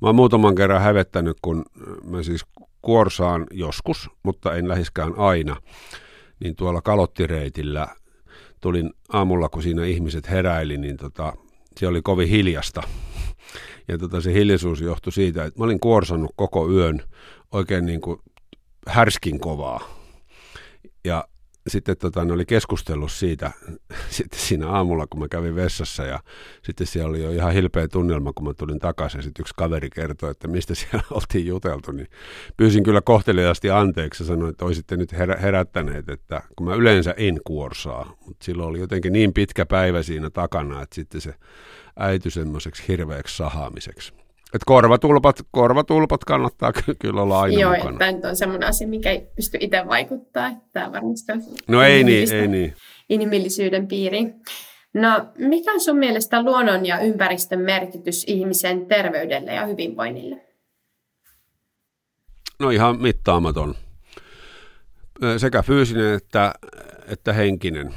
[0.00, 1.64] Mä oon muutaman kerran hävettänyt, kun
[2.04, 2.44] mä siis
[2.82, 5.56] kuorsaan joskus, mutta en lähiskään aina,
[6.40, 7.88] niin tuolla kalottireitillä
[8.60, 11.32] tulin aamulla, kun siinä ihmiset heräili, niin tota,
[11.76, 12.82] se oli kovin hiljasta.
[13.88, 17.02] Ja tota, se hiljaisuus johtui siitä, että mä olin kuorsannut koko yön
[17.52, 18.20] oikein niin kuin
[18.86, 19.80] härskin kovaa.
[21.04, 21.28] Ja
[21.68, 23.50] sitten tota, ne oli keskustellut siitä
[24.10, 26.20] sitten siinä aamulla, kun mä kävin vessassa ja
[26.62, 29.90] sitten siellä oli jo ihan hilpeä tunnelma, kun mä tulin takaisin ja sitten yksi kaveri
[29.90, 32.08] kertoi, että mistä siellä oltiin juteltu, niin
[32.56, 37.14] pyysin kyllä kohteliaasti anteeksi ja sanoin, että olisitte nyt herä, herättäneet, että kun mä yleensä
[37.16, 41.34] en kuorsaa, mutta silloin oli jotenkin niin pitkä päivä siinä takana, että sitten se
[41.96, 44.21] äity semmoiseksi hirveäksi sahaamiseksi.
[44.54, 48.06] Et korvatulpat, korvatulpat kannattaa kyllä olla aina Joo, mukana.
[48.06, 50.50] Joo, on semmoinen asia, mikä ei pysty itse vaikuttaa.
[50.72, 52.74] Tämä varmasti on no ei niin, ei niin.
[53.08, 54.34] Inhimillisyyden piiri.
[54.94, 60.46] No, mikä on sun mielestä luonnon ja ympäristön merkitys ihmisen terveydelle ja hyvinvoinnille?
[62.60, 63.74] No ihan mittaamaton.
[65.36, 66.52] Sekä fyysinen että,
[67.06, 67.94] että henkinen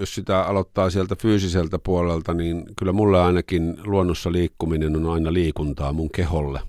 [0.00, 5.92] jos sitä aloittaa sieltä fyysiseltä puolelta, niin kyllä mulle ainakin luonnossa liikkuminen on aina liikuntaa
[5.92, 6.60] mun keholle.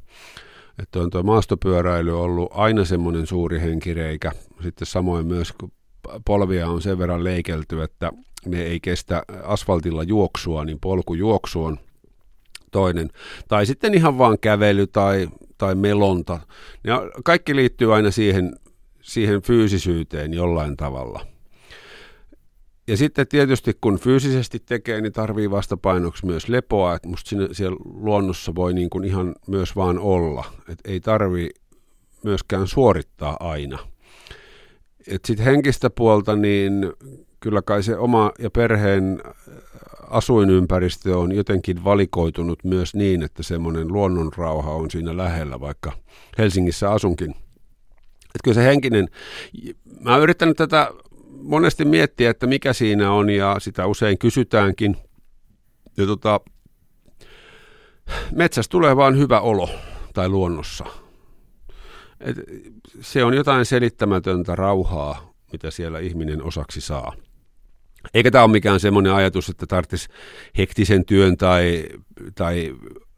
[0.79, 4.31] Että on tuo maastopyöräily ollut aina semmoinen suuri henkireikä.
[4.63, 5.71] Sitten samoin myös, kun
[6.25, 8.11] polvia on sen verran leikelty, että
[8.45, 11.79] ne ei kestä asfaltilla juoksua, niin polkujuoksu on
[12.71, 13.09] toinen.
[13.47, 16.39] Tai sitten ihan vaan kävely tai, tai melonta.
[16.83, 18.55] Ja kaikki liittyy aina siihen,
[19.01, 21.25] siihen fyysisyyteen jollain tavalla–
[22.87, 26.95] ja sitten tietysti kun fyysisesti tekee, niin tarvii vastapainoksi myös lepoa.
[26.95, 30.43] Että musta siinä, siellä luonnossa voi niin kuin ihan myös vaan olla.
[30.69, 31.49] Että ei tarvi
[32.23, 33.79] myöskään suorittaa aina.
[35.25, 36.93] Sitten henkistä puolta, niin
[37.39, 39.21] kyllä kai se oma ja perheen
[40.09, 45.91] asuinympäristö on jotenkin valikoitunut myös niin, että semmoinen luonnonrauha on siinä lähellä, vaikka
[46.37, 47.29] Helsingissä asunkin.
[47.29, 49.07] Että kyllä se henkinen,
[50.01, 50.91] mä oon yrittänyt tätä
[51.45, 54.97] monesti miettiä, että mikä siinä on ja sitä usein kysytäänkin.
[55.97, 56.39] Ja tota,
[58.31, 59.69] metsästä tulee vaan hyvä olo
[60.13, 60.85] tai luonnossa.
[62.19, 62.37] Et
[63.01, 67.13] se on jotain selittämätöntä rauhaa, mitä siellä ihminen osaksi saa.
[68.13, 70.09] Eikä tämä ole mikään semmoinen ajatus, että tarvitsisi
[70.57, 71.85] hektisen työn tai,
[72.35, 72.75] tai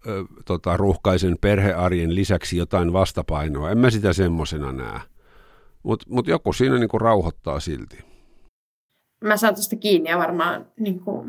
[0.07, 3.71] ö, tota, ruuhkaisen perhearjen lisäksi jotain vastapainoa.
[3.71, 4.99] En mä sitä semmoisena näe.
[5.83, 8.06] Mutta mut joku siinä niinku rauhoittaa silti.
[9.23, 11.25] Mä saan tuosta kiinni ja varmaan niinku,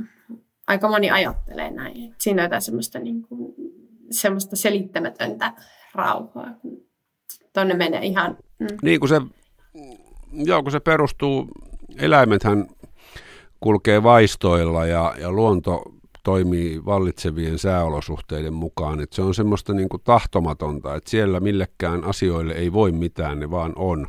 [0.66, 2.04] aika moni ajattelee näin.
[2.04, 3.54] Että siinä on jotain semmoista, niinku,
[4.10, 5.52] semmoista selittämätöntä
[5.94, 6.54] rauhaa.
[7.52, 8.36] Tuonne menee ihan...
[8.58, 8.66] Mm.
[8.82, 9.20] Niin kun se,
[10.32, 11.48] joo, kun se perustuu,
[11.98, 12.66] eläimethän
[13.60, 15.82] kulkee vaistoilla ja, ja luonto
[16.24, 19.00] toimii vallitsevien sääolosuhteiden mukaan.
[19.00, 23.50] Että se on semmoista niin kuin tahtomatonta, että siellä millekään asioille ei voi mitään, ne
[23.50, 24.06] vaan on.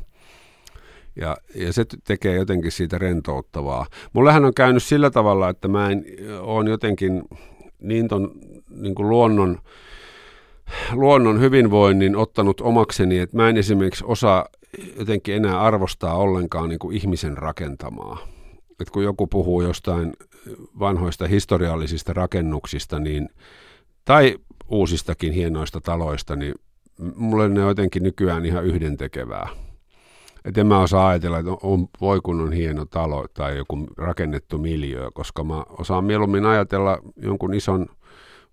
[1.22, 3.86] Ja, ja se tekee jotenkin siitä rentouttavaa.
[4.14, 6.06] Mullehän on käynyt sillä tavalla, että mä en
[6.40, 7.24] ole jotenkin
[7.80, 8.32] niin ton
[8.70, 9.58] niin kuin luonnon,
[10.94, 14.46] luonnon hyvinvoinnin ottanut omakseni, että mä en esimerkiksi osaa
[15.00, 18.18] jotenkin enää arvostaa ollenkaan niin kuin ihmisen rakentamaa
[18.82, 20.14] että kun joku puhuu jostain
[20.80, 23.30] vanhoista historiallisista rakennuksista, niin,
[24.06, 26.56] tai uusistakin hienoista taloista, niin
[27.16, 29.50] mulle ne on jotenkin nykyään ihan yhdentekevää.
[30.46, 34.58] Et en mä osaa ajatella, että on, voi kun on hieno talo tai joku rakennettu
[34.58, 37.86] miljö, koska mä osaan mieluummin ajatella jonkun ison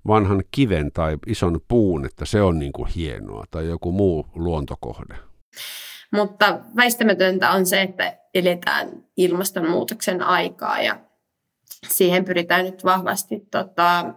[0.07, 5.16] vanhan kiven tai ison puun, että se on niin kuin hienoa, tai joku muu luontokohde.
[6.12, 10.99] Mutta väistämätöntä on se, että eletään ilmastonmuutoksen aikaa ja
[11.88, 14.14] siihen pyritään nyt vahvasti tota,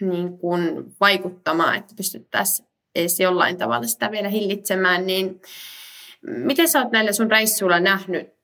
[0.00, 5.40] niin kuin vaikuttamaan, että pystyttäisiin edes jollain tavalla sitä vielä hillitsemään, niin
[6.26, 8.34] miten sä oot näillä sun reissuilla nähnyt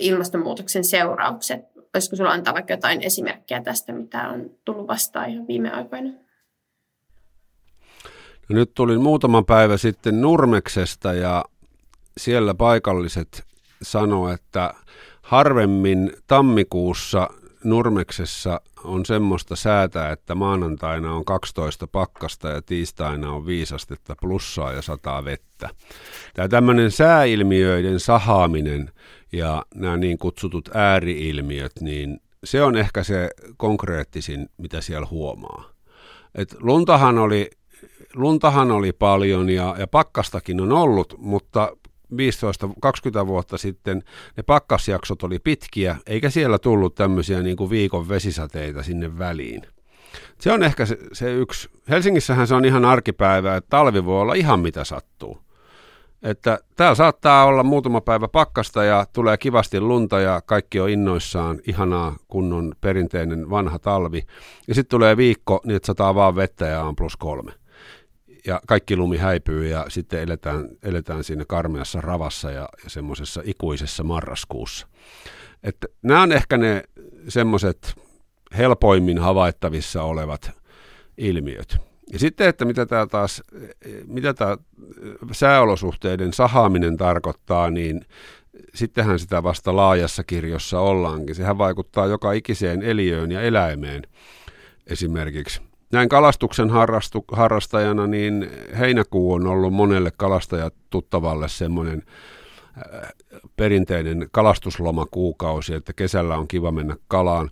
[0.00, 1.60] ilmastonmuutoksen seuraukset?
[1.94, 6.10] Olisiko sulla antaa vaikka jotain esimerkkejä tästä, mitä on tullut vastaan ihan viime aikoina?
[8.48, 11.44] No nyt tulin muutama päivä sitten Nurmeksesta ja
[12.18, 13.44] siellä paikalliset
[13.82, 14.74] sanoi, että
[15.22, 17.28] harvemmin tammikuussa
[17.64, 24.82] Nurmeksessa on semmoista säätä, että maanantaina on 12 pakkasta ja tiistaina on viisastetta plussaa ja
[24.82, 25.70] sataa vettä.
[26.34, 28.90] Tämä tämmöinen sääilmiöiden sahaaminen
[29.32, 35.64] ja nämä niin kutsutut ääriilmiöt, niin se on ehkä se konkreettisin, mitä siellä huomaa.
[36.34, 37.50] Et luntahan oli
[38.14, 41.76] luntahan oli paljon ja, ja pakkastakin on ollut, mutta
[43.22, 44.02] 15-20 vuotta sitten
[44.36, 49.62] ne pakkasjaksot oli pitkiä, eikä siellä tullut tämmöisiä niin kuin viikon vesisateita sinne väliin.
[50.38, 51.68] Se on ehkä se, se yksi.
[51.88, 55.38] Helsingissähän se on ihan arkipäivää, että talvi voi olla ihan mitä sattuu.
[56.22, 61.60] Että täällä saattaa olla muutama päivä pakkasta ja tulee kivasti lunta ja kaikki on innoissaan,
[61.66, 64.22] ihanaa kunnon perinteinen vanha talvi.
[64.68, 67.52] Ja sitten tulee viikko, niin että sataa vaan vettä ja on plus kolme
[68.46, 74.04] ja kaikki lumi häipyy ja sitten eletään, eletään siinä karmeassa ravassa ja, ja semmoisessa ikuisessa
[74.04, 74.86] marraskuussa.
[75.62, 76.82] Että nämä on ehkä ne
[77.28, 77.94] semmoiset
[78.58, 80.50] helpoimmin havaittavissa olevat
[81.18, 81.76] ilmiöt.
[82.12, 83.42] Ja sitten, että mitä tämä taas,
[84.06, 84.56] mitä tämä
[85.32, 88.04] sääolosuhteiden sahaaminen tarkoittaa, niin
[88.74, 91.34] sittenhän sitä vasta laajassa kirjossa ollaankin.
[91.34, 94.02] Sehän vaikuttaa joka ikiseen eliöön ja eläimeen
[94.86, 95.60] esimerkiksi
[95.92, 102.02] näin kalastuksen harrastu, harrastajana, niin heinäkuu on ollut monelle kalastajat tuttavalle semmoinen
[102.76, 103.12] äh,
[103.56, 107.50] perinteinen kalastuslomakuukausi, että kesällä on kiva mennä kalaan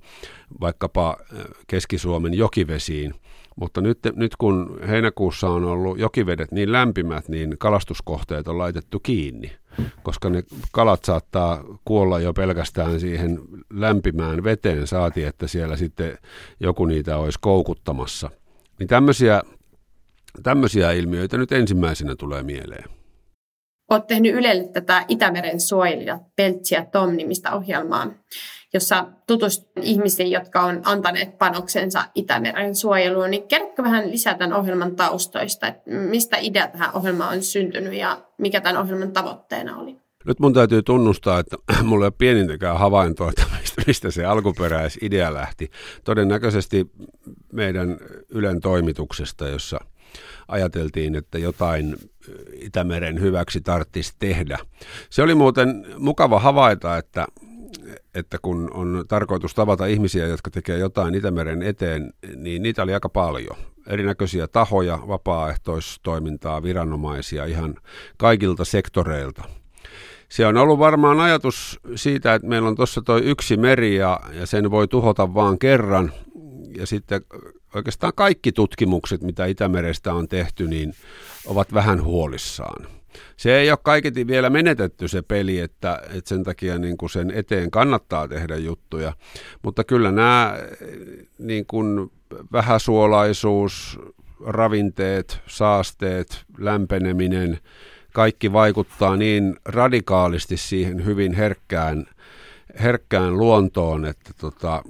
[0.61, 3.15] vaikkapa äh, Keski-Suomen jokivesiin.
[3.57, 9.53] Mutta nyt, nyt kun heinäkuussa on ollut jokivedet niin lämpimät, niin kalastuskohteet on laitettu kiinni,
[10.03, 16.19] koska ne kalat saattaa kuolla jo pelkästään siihen lämpimään veteen, saati että siellä sitten
[16.61, 18.31] joku niitä olisi koukuttamassa.
[18.79, 19.43] Niin tämmöisiä,
[20.43, 22.98] tämmöisiä ilmiöitä nyt ensimmäisenä tulee mieleen.
[23.91, 28.07] Olet tehnyt Ylelle tätä Itämeren suojelija Peltsi ja Tom-nimistä ohjelmaa
[28.73, 33.31] jossa tutustut ihmisiin, jotka on antaneet panoksensa Itämeren suojeluun.
[33.31, 38.23] Niin kerrotko vähän lisää tämän ohjelman taustoista, että mistä idea tähän ohjelmaan on syntynyt ja
[38.39, 39.97] mikä tämän ohjelman tavoitteena oli?
[40.25, 43.43] Nyt mun täytyy tunnustaa, että mulla ei ole pienintäkään havaintoa, että
[43.87, 45.71] mistä se alkuperäisidea lähti.
[46.05, 46.87] Todennäköisesti
[47.53, 47.99] meidän
[48.31, 49.79] Ylen toimituksesta, jossa
[50.49, 51.97] ajateltiin, että jotain
[52.53, 54.59] Itämeren hyväksi tarvitsisi tehdä.
[55.11, 57.27] Se oli muuten mukava havaita, että,
[58.15, 63.09] että kun on tarkoitus tavata ihmisiä, jotka tekee jotain Itämeren eteen, niin niitä oli aika
[63.09, 63.57] paljon.
[63.87, 67.75] Erinäköisiä tahoja, vapaaehtoistoimintaa, viranomaisia ihan
[68.17, 69.45] kaikilta sektoreilta–
[70.29, 74.47] se on ollut varmaan ajatus siitä, että meillä on tuossa tuo yksi meri ja, ja
[74.47, 76.13] sen voi tuhota vaan kerran.
[76.79, 77.21] Ja sitten
[77.75, 80.95] oikeastaan kaikki tutkimukset, mitä Itämerestä on tehty, niin
[81.47, 82.87] ovat vähän huolissaan.
[83.37, 87.31] Se ei ole kaiketi vielä menetetty se peli, että, että sen takia niin kuin sen
[87.31, 89.13] eteen kannattaa tehdä juttuja.
[89.63, 90.59] Mutta kyllä nämä
[91.39, 92.11] niin kuin
[92.53, 93.99] vähäsuolaisuus,
[94.47, 97.59] ravinteet, saasteet, lämpeneminen–
[98.19, 102.07] kaikki vaikuttaa niin radikaalisti siihen hyvin herkkään,
[102.83, 104.83] herkkään luontoon, että tota,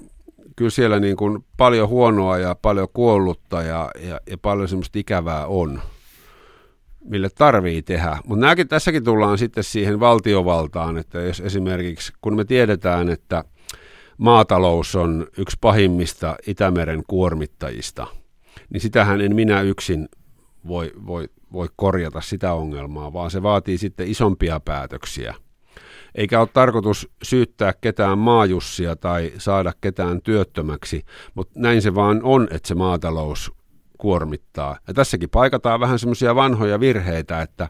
[0.58, 5.46] kyllä siellä niin kuin paljon huonoa ja paljon kuollutta ja, ja, ja paljon semmoista ikävää
[5.46, 5.80] on,
[7.04, 8.18] mille tarvii tehdä.
[8.26, 13.44] Mutta nämäkin tässäkin tullaan sitten siihen valtiovaltaan, että jos esimerkiksi, kun me tiedetään, että
[14.18, 18.06] maatalous on yksi pahimmista Itämeren kuormittajista,
[18.70, 20.08] niin sitähän en minä yksin
[20.66, 25.34] voi, voi voi korjata sitä ongelmaa, vaan se vaatii sitten isompia päätöksiä.
[26.18, 31.04] Eikä ole tarkoitus syyttää ketään maajussia tai saada ketään työttömäksi,
[31.35, 33.52] mutta näin se vaan on, että se maatalous
[33.98, 34.78] kuormittaa.
[34.88, 37.68] Ja tässäkin paikataan vähän semmoisia vanhoja virheitä, että,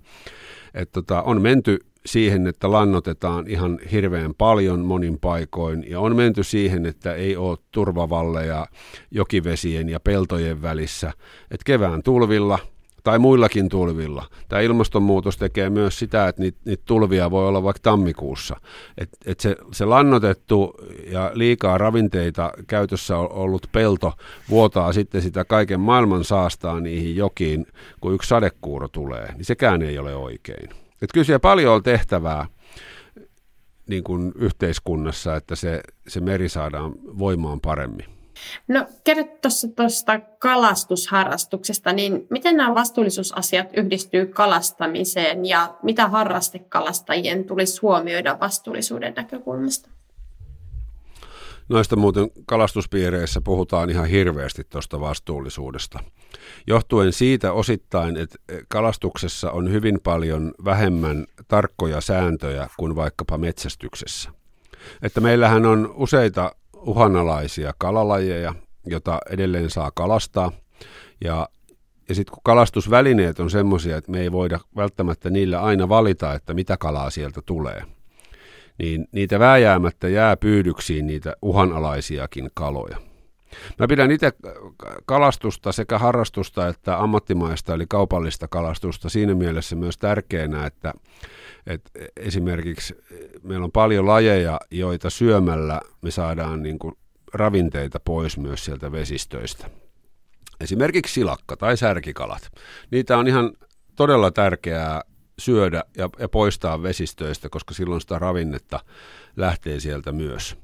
[0.75, 6.43] että tota, on menty siihen, että lannotetaan ihan hirveän paljon monin paikoin ja on menty
[6.43, 8.67] siihen, että ei ole turvavalleja
[9.11, 11.13] jokivesien ja peltojen välissä.
[11.51, 12.59] Että kevään tulvilla
[13.09, 14.27] tai muillakin tulvilla.
[14.49, 18.57] Tämä ilmastonmuutos tekee myös sitä, että niitä, niitä tulvia voi olla vaikka tammikuussa.
[18.99, 20.75] Et, et se, se lannotettu
[21.11, 24.13] ja liikaa ravinteita käytössä ollut pelto
[24.51, 27.67] vuotaa sitten sitä kaiken maailman saastaa niihin jokiin,
[28.01, 29.33] kun yksi sadekuuro tulee.
[29.33, 30.71] Niin sekään ei ole oikein.
[31.03, 32.47] Et kyllä siellä paljon on tehtävää
[33.87, 38.18] niin kuin yhteiskunnassa, että se, se meri saadaan voimaan paremmin.
[38.69, 47.81] No kerro tuossa tuosta kalastusharrastuksesta, niin miten nämä vastuullisuusasiat yhdistyy kalastamiseen ja mitä harrastekalastajien tulisi
[47.83, 49.91] huomioida vastuullisuuden näkökulmasta?
[51.69, 55.99] Noista muuten kalastuspiireissä puhutaan ihan hirveästi tuosta vastuullisuudesta.
[56.67, 64.31] Johtuen siitä osittain, että kalastuksessa on hyvin paljon vähemmän tarkkoja sääntöjä kuin vaikkapa metsästyksessä.
[65.03, 68.55] Että meillähän on useita uhanalaisia kalalajeja,
[68.87, 70.53] jota edelleen saa kalastaa.
[71.25, 71.49] Ja,
[72.09, 76.55] ja sitten kun kalastusvälineet on semmoisia, että me ei voida välttämättä niillä aina valita, että
[76.55, 77.83] mitä kalaa sieltä tulee,
[78.79, 82.97] niin niitä vääjäämättä jää pyydyksiin niitä uhanalaisiakin kaloja.
[83.79, 84.33] Mä pidän itse
[85.07, 90.93] kalastusta sekä harrastusta että ammattimaista eli kaupallista kalastusta siinä mielessä myös tärkeänä, että
[91.67, 92.97] et esimerkiksi
[93.43, 96.95] meillä on paljon lajeja, joita syömällä me saadaan niin kuin
[97.35, 99.71] ravinteita pois myös sieltä vesistöistä.
[100.61, 102.51] Esimerkiksi silakka tai särkikalat.
[102.91, 103.53] Niitä on ihan
[103.97, 105.03] todella tärkeää
[105.39, 108.81] syödä ja, ja poistaa vesistöistä, koska silloin sitä ravinnetta
[109.37, 110.57] lähtee sieltä myös.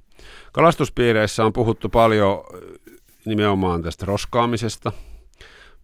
[0.52, 2.44] Kalastuspiireissä on puhuttu paljon
[3.24, 4.92] nimenomaan tästä roskaamisesta.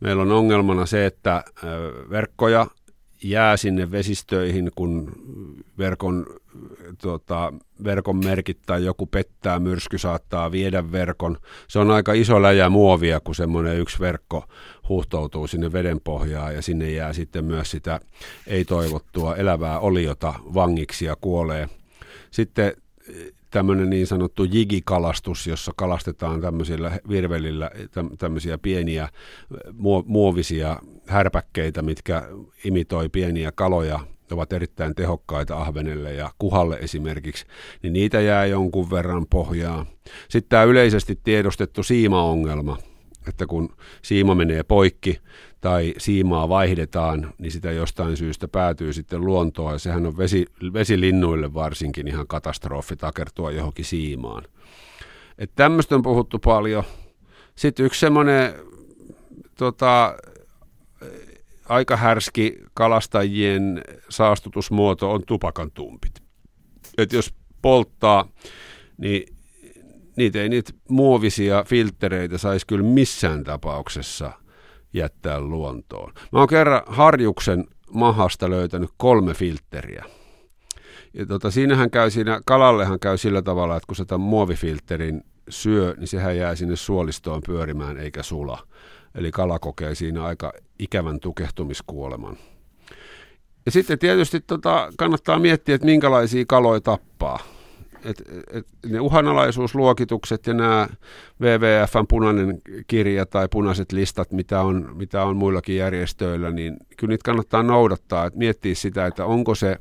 [0.01, 1.45] Meillä on ongelmana se, että
[2.11, 2.67] verkkoja
[3.23, 5.13] jää sinne vesistöihin, kun
[5.79, 6.27] verkon,
[7.03, 7.53] tota,
[7.85, 11.39] verkon merkit tai joku pettää, myrsky saattaa viedä verkon.
[11.69, 14.45] Se on aika iso läjä muovia, kun semmoinen yksi verkko
[14.89, 18.01] huuhtoutuu sinne veden pohjaan ja sinne jää sitten myös sitä
[18.47, 21.69] ei-toivottua elävää oliota vangiksi ja kuolee.
[22.31, 22.73] Sitten
[23.51, 27.71] tämmöinen niin sanottu jigikalastus, jossa kalastetaan tämmöisillä virvelillä
[28.19, 29.09] tämmöisiä pieniä
[30.07, 32.23] muovisia härpäkkeitä, mitkä
[32.65, 37.47] imitoi pieniä kaloja, ovat erittäin tehokkaita ahvenelle ja kuhalle esimerkiksi,
[37.83, 39.87] niin niitä jää jonkun verran pohjaa.
[40.29, 42.79] Sitten tämä yleisesti tiedostettu siimaongelma,
[43.29, 45.21] että kun siima menee poikki
[45.61, 49.73] tai siimaa vaihdetaan, niin sitä jostain syystä päätyy sitten luontoon.
[49.73, 54.45] Ja sehän on vesi, vesilinnuille varsinkin ihan katastrofi takertua johonkin siimaan.
[55.39, 56.85] Että tämmöistä on puhuttu paljon.
[57.57, 58.55] Sitten yksi semmoinen
[59.57, 60.17] tota,
[61.69, 66.23] aika härski kalastajien saastutusmuoto on tupakan tumpit.
[66.99, 68.29] Et jos polttaa,
[68.99, 69.37] niin
[70.17, 74.33] niitä ei niitä muovisia filtreitä saisi kyllä missään tapauksessa
[74.93, 76.13] jättää luontoon.
[76.33, 80.05] Mä oon kerran harjuksen mahasta löytänyt kolme filtteriä.
[81.15, 85.95] Ja tota, siinähän käy, siinä kalallehan käy sillä tavalla, että kun se tämän muovifilterin syö,
[85.99, 88.67] niin sehän jää sinne suolistoon pyörimään eikä sula.
[89.15, 92.37] Eli kala kokee siinä aika ikävän tukehtumiskuoleman.
[93.67, 97.39] Ja sitten tietysti tota, kannattaa miettiä, että minkälaisia kaloja tappaa.
[98.05, 98.23] Et,
[98.53, 100.89] et, ne uhanalaisuusluokitukset ja nämä
[101.41, 107.25] WWFn punainen kirja tai punaiset listat, mitä on, mitä on muillakin järjestöillä, niin kyllä niitä
[107.25, 108.27] kannattaa noudattaa.
[108.27, 109.77] Et miettiä sitä, että onko se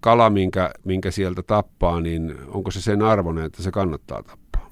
[0.00, 4.70] kala, minkä, minkä sieltä tappaa, niin onko se sen arvoinen, että se kannattaa tappaa.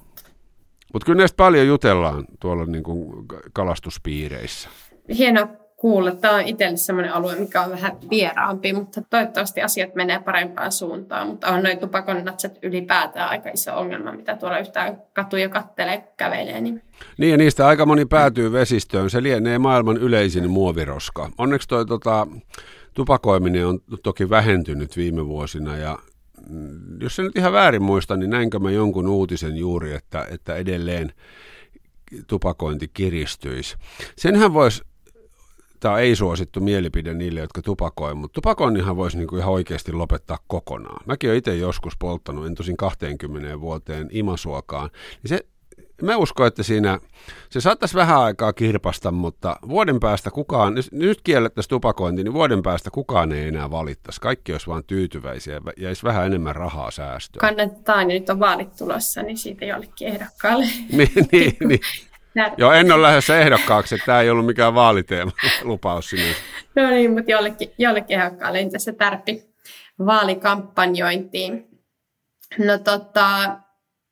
[0.93, 4.69] Mutta kyllä näistä paljon jutellaan tuolla niin kuin kalastuspiireissä.
[5.19, 6.11] Hieno kuulla.
[6.11, 11.29] Tämä on itselle sellainen alue, mikä on vähän vieraampi, mutta toivottavasti asiat menee parempaan suuntaan.
[11.29, 16.61] Mutta on noin tupakonnatset ylipäätään aika iso ongelma, mitä tuolla yhtään katuja kattelee, kävelee.
[16.61, 16.83] Niin.
[17.19, 19.11] niin ja niistä aika moni päätyy vesistöön.
[19.11, 21.31] Se lienee maailman yleisin muoviroska.
[21.39, 22.27] Onneksi toi tota,
[22.95, 25.99] tupakoiminen on toki vähentynyt viime vuosina ja
[26.51, 30.55] mm, jos se nyt ihan väärin muista, niin näinkö mä jonkun uutisen juuri, että, että
[30.55, 31.13] edelleen
[32.27, 33.77] tupakointi kiristyisi.
[34.17, 34.83] Senhän voisi
[35.81, 41.05] tämä ei suosittu mielipide niille, jotka tupakoi, mutta tupakoinnihan voisi niinku ihan oikeasti lopettaa kokonaan.
[41.07, 44.91] Mäkin olen itse joskus polttanut, en tosin 20 vuoteen imasuokaan,
[45.23, 45.47] niin se
[46.03, 46.99] Mä uskon, että siinä
[47.51, 52.91] se saattaisi vähän aikaa kirpasta, mutta vuoden päästä kukaan, nyt kiellettäisiin tupakointi, niin vuoden päästä
[52.91, 54.21] kukaan ei enää valittaisi.
[54.21, 57.41] Kaikki olisi vain tyytyväisiä ja jäisi vähän enemmän rahaa säästöä.
[57.41, 60.67] Kannattaa, niin nyt on vaalit tulossa, niin siitä jollekin ehdokkaalle.
[60.93, 61.81] niin, niin, niin.
[62.57, 65.33] Joo, en ole lähdössä ehdokkaaksi, että tämä ei ollut mikään vaaliteema
[65.63, 66.35] lupaus sinne.
[66.75, 69.45] No niin, mutta jollekin, jollekin ehdokkaalle niin tässä tärpi
[70.07, 71.69] vaalikampanjointiin.
[72.59, 73.57] No tota,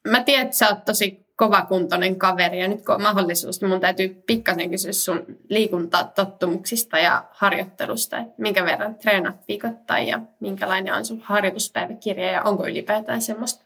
[0.08, 3.80] mä tiedän, että sä oot tosi kovakuntoinen kaveri ja nyt kun on mahdollisuus, niin mun
[3.80, 11.04] täytyy pikkasen kysyä sun liikuntatottumuksista ja harjoittelusta, että minkä verran treenat viikoittain ja minkälainen on
[11.04, 13.63] sun harjoituspäiväkirja ja onko ylipäätään semmoista?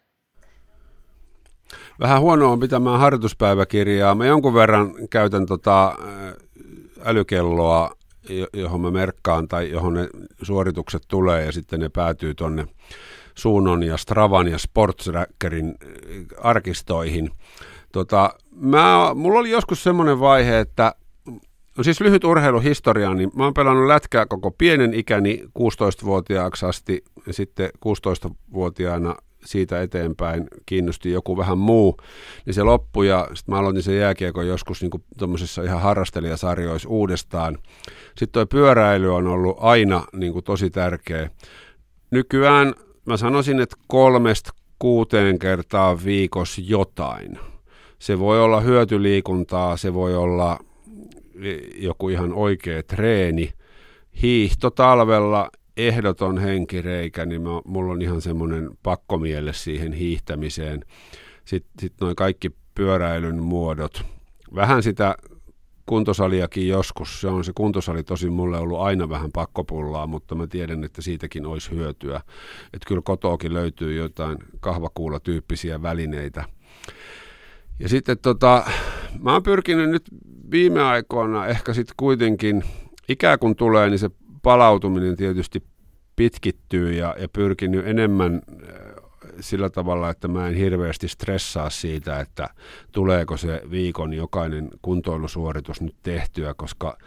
[2.01, 4.15] Vähän huonoa on pitämään harjoituspäiväkirjaa.
[4.15, 5.99] Mä jonkun verran käytän tota
[7.05, 7.91] älykelloa,
[8.53, 10.09] johon mä merkkaan tai johon ne
[10.43, 12.67] suoritukset tulee ja sitten ne päätyy tonne
[13.35, 15.75] Suunon ja Stravan ja Sportstrackerin
[16.43, 17.31] arkistoihin.
[17.93, 20.95] Tota, mä, mulla oli joskus semmoinen vaihe, että
[21.79, 27.33] No siis lyhyt urheiluhistoria, niin mä oon pelannut lätkää koko pienen ikäni 16-vuotiaaksi asti ja
[27.33, 29.15] sitten 16-vuotiaana
[29.49, 31.97] siitä eteenpäin kiinnosti joku vähän muu,
[32.47, 37.59] niin se loppui ja sitten mä aloitin sen jääkiekon joskus niin tuommoisissa ihan harrastelijasarjoissa uudestaan.
[38.07, 41.31] Sitten toi pyöräily on ollut aina niin kuin tosi tärkeä.
[42.11, 42.75] Nykyään
[43.07, 47.39] mä sanoisin, että kolmesta kuuteen kertaa viikossa jotain.
[47.99, 50.59] Se voi olla hyötyliikuntaa, se voi olla
[51.77, 53.53] joku ihan oikea treeni.
[54.23, 60.85] Hiihto talvella ehdoton henkireikä, niin mä, mulla on ihan semmoinen pakkomielle siihen hiihtämiseen.
[61.45, 64.05] Sitten sit noin kaikki pyöräilyn muodot.
[64.55, 65.17] Vähän sitä
[65.87, 67.21] kuntosaliakin joskus.
[67.21, 71.47] Se on se kuntosali tosi mulle ollut aina vähän pakkopullaa, mutta mä tiedän, että siitäkin
[71.47, 72.21] olisi hyötyä.
[72.73, 76.45] Että kyllä kotoakin löytyy jotain kahvakuulatyyppisiä välineitä.
[77.79, 78.65] Ja sitten tota,
[79.21, 80.05] mä oon pyrkinyt nyt
[80.51, 82.65] viime aikoina ehkä sitten kuitenkin,
[83.09, 84.11] ikää kun tulee, niin se
[84.43, 85.63] palautuminen tietysti
[86.17, 89.05] pitkittyy ja, ja pyrkinyt enemmän äh,
[89.41, 92.49] sillä tavalla, että mä en hirveästi stressaa siitä, että
[92.93, 96.99] tuleeko se viikon jokainen kuntoilusuoritus nyt tehtyä, koska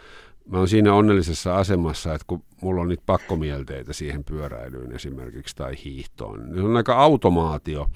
[0.48, 5.74] mä oon siinä onnellisessa asemassa, että kun mulla on niitä pakkomielteitä siihen pyöräilyyn esimerkiksi tai
[5.84, 7.90] hiihtoon, niin se on aika automaatio,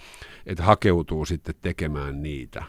[0.47, 2.65] että hakeutuu sitten tekemään niitä.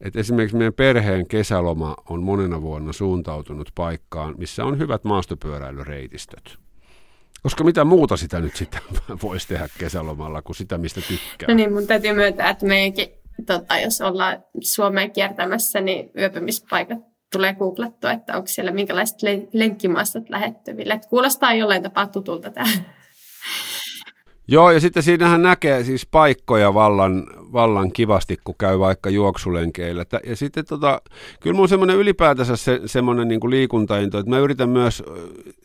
[0.00, 6.56] Et esimerkiksi meidän perheen kesäloma on monena vuonna suuntautunut paikkaan, missä on hyvät maastopyöräilyreitistöt.
[7.42, 8.80] Koska mitä muuta sitä nyt sitten
[9.22, 11.48] voisi tehdä kesälomalla kuin sitä, mistä tykkää.
[11.48, 13.08] No niin, mun täytyy myöntää, että meidänkin,
[13.46, 16.98] tota, jos ollaan Suomeen kiertämässä, niin yöpymispaikat
[17.32, 19.18] tulee googlattua, että onko siellä minkälaiset
[19.52, 20.94] lenkkimaastot lähettävillä.
[20.94, 22.70] Että kuulostaa jollain tapaa tutulta tämä.
[24.52, 30.04] Joo, ja sitten siinähän näkee siis paikkoja vallan, vallan kivasti, kun käy vaikka juoksulenkeillä.
[30.26, 31.02] Ja sitten tota,
[31.40, 35.02] kyllä mun semmoinen ylipäätänsä se, semmoinen niin kuin liikuntainto, että mä yritän myös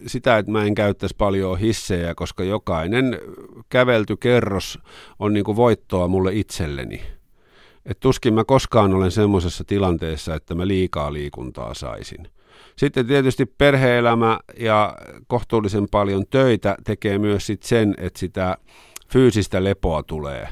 [0.07, 3.19] sitä, että mä en käyttäisi paljon hissejä, koska jokainen
[3.69, 4.79] kävelty kerros
[5.19, 7.01] on niin kuin voittoa mulle itselleni.
[7.85, 12.27] Et tuskin mä koskaan olen semmoisessa tilanteessa, että mä liikaa liikuntaa saisin.
[12.75, 14.97] Sitten tietysti perheelämä ja
[15.27, 18.57] kohtuullisen paljon töitä tekee myös sit sen, että sitä
[19.11, 20.47] fyysistä lepoa tulee,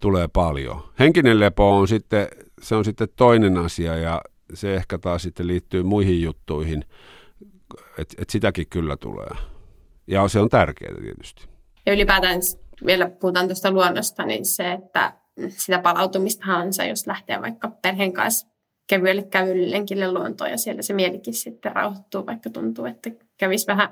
[0.00, 0.82] tulee paljon.
[0.98, 2.28] Henkinen lepo on sitten,
[2.62, 4.20] se on sitten toinen asia ja
[4.54, 6.84] se ehkä taas sitten liittyy muihin juttuihin,
[7.98, 9.30] että et sitäkin kyllä tulee.
[10.06, 11.48] Ja se on tärkeää tietysti.
[11.86, 12.40] Ja ylipäätään
[12.86, 15.12] vielä puhutaan tuosta luonnosta, niin se, että
[15.48, 18.51] sitä palautumistahan se, jos lähtee vaikka perheen kanssa
[18.92, 23.88] kevyelle kävylle lenkille luontoon ja siellä se mielikin sitten rauhoittuu, vaikka tuntuu, että kävisi vähän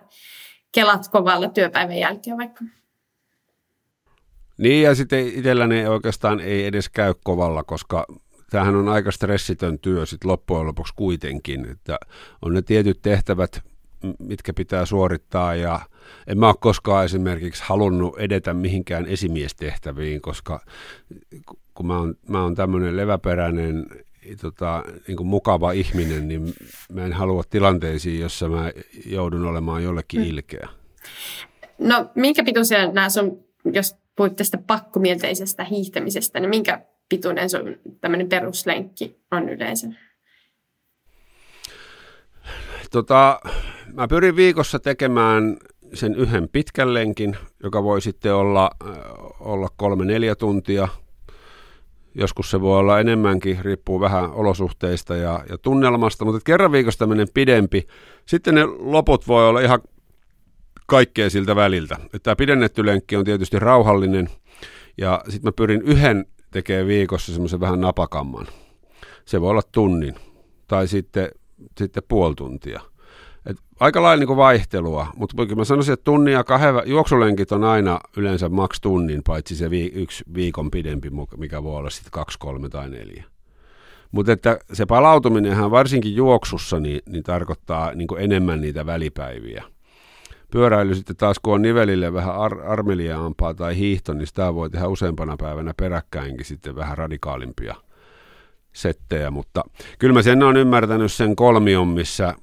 [0.75, 2.65] kelat kovalla työpäivän jälkeen vaikka.
[4.59, 8.07] Niin ja sitten itselläni oikeastaan ei edes käy kovalla, koska
[8.51, 11.99] tämähän on aika stressitön työ sitten loppujen lopuksi kuitenkin, että
[12.43, 13.63] on ne tietyt tehtävät,
[14.19, 15.81] mitkä pitää suorittaa ja
[16.27, 20.61] en mä ole koskaan esimerkiksi halunnut edetä mihinkään esimiestehtäviin, koska
[21.75, 23.87] kun mä oon, mä oon tämmöinen leväperäinen
[24.41, 26.55] tota, niin kuin mukava ihminen, niin
[26.93, 28.73] mä en halua tilanteisiin, jossa mä
[29.07, 30.27] joudun olemaan jollekin mm.
[30.27, 30.69] ilkeä.
[31.79, 38.29] No minkä pituisia nämä sun, jos puhuit tästä pakkomielteisestä hiihtämisestä, niin minkä pituinen sun tämmöinen
[38.29, 39.89] peruslenkki on yleensä?
[42.91, 43.41] Tota,
[43.93, 45.57] mä pyrin viikossa tekemään
[45.95, 48.95] sen yhden pitkän lenkin, joka voi sitten olla, äh,
[49.41, 50.89] olla kolme neljä tuntia.
[52.15, 57.29] Joskus se voi olla enemmänkin, riippuu vähän olosuhteista ja, ja tunnelmasta, mutta kerran viikossa tämmöinen
[57.35, 57.87] pidempi.
[58.27, 59.81] Sitten ne loput voi olla ihan
[60.87, 61.97] kaikkea siltä väliltä.
[62.23, 64.29] Tämä pidennetty lenkki on tietysti rauhallinen
[64.99, 68.47] ja sitten mä pyrin yhden tekemään viikossa semmoisen vähän napakamman.
[69.25, 70.15] Se voi olla tunnin
[70.69, 71.29] tai sitten,
[71.79, 72.81] sitten puoli tuntia.
[73.81, 78.49] Aika lailla niin vaihtelua, mutta mä sanoisin, että tunnin ja kahden, juoksulenkit on aina yleensä
[78.49, 82.91] maks tunnin, paitsi se vi, yksi viikon pidempi, mikä voi olla sitten kaksi, kolme tai
[82.91, 83.25] neljä.
[84.13, 89.65] Mutta että se palautuminenhan varsinkin juoksussa niin, niin tarkoittaa niin enemmän niitä välipäiviä.
[90.51, 94.89] Pyöräily sitten taas, kun on nivelille vähän ar- armeliaampaa tai hiihto, niin sitä voi tehdä
[94.89, 97.75] useampana päivänä peräkkäinkin sitten vähän radikaalimpia
[98.73, 99.65] settejä, mutta
[99.99, 102.35] kyllä mä sen on ymmärtänyt sen kolmion, missä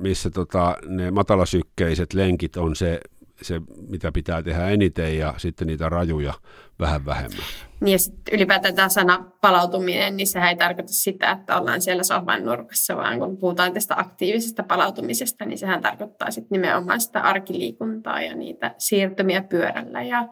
[0.00, 3.00] missä tota, ne matalasykkeiset lenkit on se,
[3.42, 6.34] se, mitä pitää tehdä eniten ja sitten niitä rajuja
[6.78, 7.44] vähän vähemmän.
[7.80, 12.02] Niin ja sitten ylipäätään tämä sana palautuminen, niin sehän ei tarkoita sitä, että ollaan siellä
[12.02, 18.22] sohvan nurkassa, vaan kun puhutaan tästä aktiivisesta palautumisesta, niin sehän tarkoittaa sitten nimenomaan sitä arkiliikuntaa
[18.22, 20.28] ja niitä siirtymiä pyörällä ja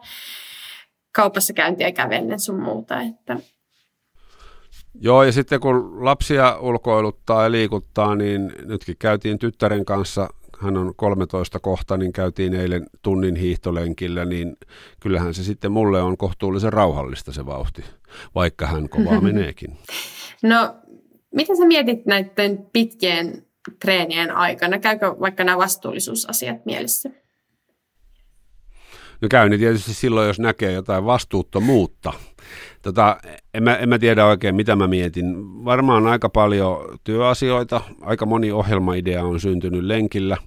[1.15, 3.01] kaupassa käyntiä kävellen sun muuta.
[3.01, 3.37] Että
[5.01, 10.29] Joo, ja sitten kun lapsia ulkoiluttaa ja liikuttaa, niin nytkin käytiin tyttären kanssa,
[10.59, 14.57] hän on 13 kohta, niin käytiin eilen tunnin hiihtolenkillä, niin
[14.99, 17.83] kyllähän se sitten mulle on kohtuullisen rauhallista se vauhti,
[18.35, 19.77] vaikka hän kovaa meneekin.
[20.43, 20.75] No,
[21.35, 23.45] mitä sä mietit näiden pitkien
[23.81, 24.79] treenien aikana?
[24.79, 27.09] Käykö vaikka nämä vastuullisuusasiat mielessä?
[29.21, 32.13] No käy niin tietysti silloin, jos näkee jotain vastuuttomuutta.
[32.81, 33.17] Tota,
[33.53, 35.25] en, mä, en mä tiedä oikein, mitä mä mietin.
[35.65, 40.37] Varmaan aika paljon työasioita, aika moni ohjelmaidea on syntynyt lenkillä.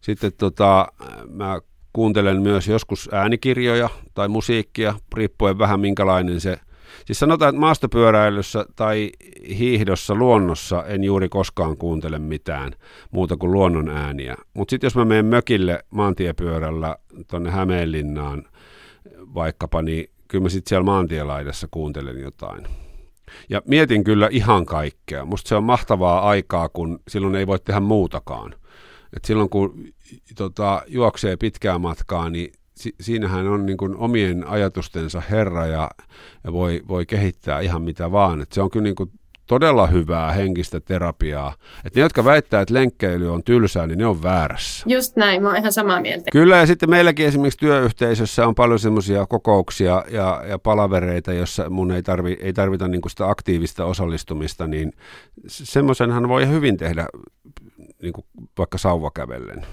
[0.00, 0.92] Sitten tota,
[1.28, 1.60] mä
[1.92, 6.58] kuuntelen myös joskus äänikirjoja tai musiikkia, riippuen vähän minkälainen se
[7.06, 9.10] Siis sanotaan, että maastopyöräilyssä tai
[9.48, 12.72] hiihdossa luonnossa en juuri koskaan kuuntele mitään
[13.10, 14.36] muuta kuin luonnon ääniä.
[14.54, 16.96] Mutta sitten jos mä menen mökille maantiepyörällä
[17.30, 18.44] tuonne Hämeenlinnaan
[19.34, 22.66] vaikkapa, niin kyllä mä sitten siellä maantielaidassa kuuntelen jotain.
[23.48, 25.24] Ja mietin kyllä ihan kaikkea.
[25.24, 28.54] Musta se on mahtavaa aikaa, kun silloin ei voi tehdä muutakaan.
[29.16, 29.84] Et silloin kun
[30.36, 35.90] tota, juoksee pitkää matkaa, niin si- siinähän on niin kuin omien ajatustensa herra ja,
[36.44, 38.40] ja voi, voi kehittää ihan mitä vaan.
[38.40, 39.10] Et se on kyllä niin kuin
[39.46, 41.54] todella hyvää henkistä terapiaa.
[41.84, 44.84] Että ne, jotka väittää, että lenkkeily on tylsää, niin ne on väärässä.
[44.88, 46.30] Just näin, mä oon ihan samaa mieltä.
[46.32, 51.92] Kyllä, ja sitten meilläkin esimerkiksi työyhteisössä on paljon semmoisia kokouksia ja, ja palavereita, jossa mun
[51.92, 54.92] ei, tarvi, ei tarvita niinku sitä aktiivista osallistumista, niin
[55.46, 57.06] semmoisenhan voi hyvin tehdä
[58.02, 58.24] niinku
[58.58, 59.66] vaikka sauvakävellen.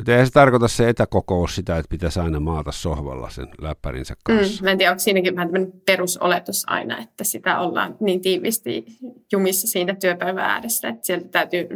[0.00, 4.18] Että ei se tarkoita se etäkokous sitä, että pitäisi aina maata sohvalla sen läppärinsä mm,
[4.22, 4.62] kanssa.
[4.62, 5.50] Mm, mä en tiedä, onko siinäkin vähän
[5.86, 8.84] perusoletus aina, että sitä ollaan niin tiivisti
[9.32, 11.68] jumissa siinä työpäivän ääressä, että sieltä täytyy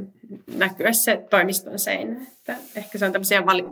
[0.57, 2.21] näkyä se toimiston seinä.
[2.23, 3.65] Että ehkä se on tämmöisiä vali...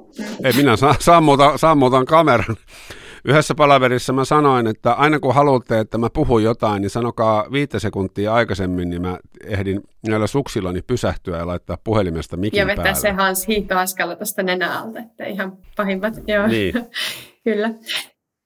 [0.45, 2.57] Ei minä sammutan, sammutan kameran.
[3.25, 7.79] Yhdessä palaverissa mä sanoin, että aina kun haluatte, että mä puhun jotain, niin sanokaa viittä
[7.79, 13.01] sekuntia aikaisemmin, niin mä ehdin näillä suksillani pysähtyä ja laittaa puhelimesta mikin Ja vetää päälle.
[13.01, 16.47] se Hans hiihtohaskalla tuosta nenältä, että ihan pahimmat, joo.
[16.47, 16.75] Niin.
[17.45, 17.71] Kyllä.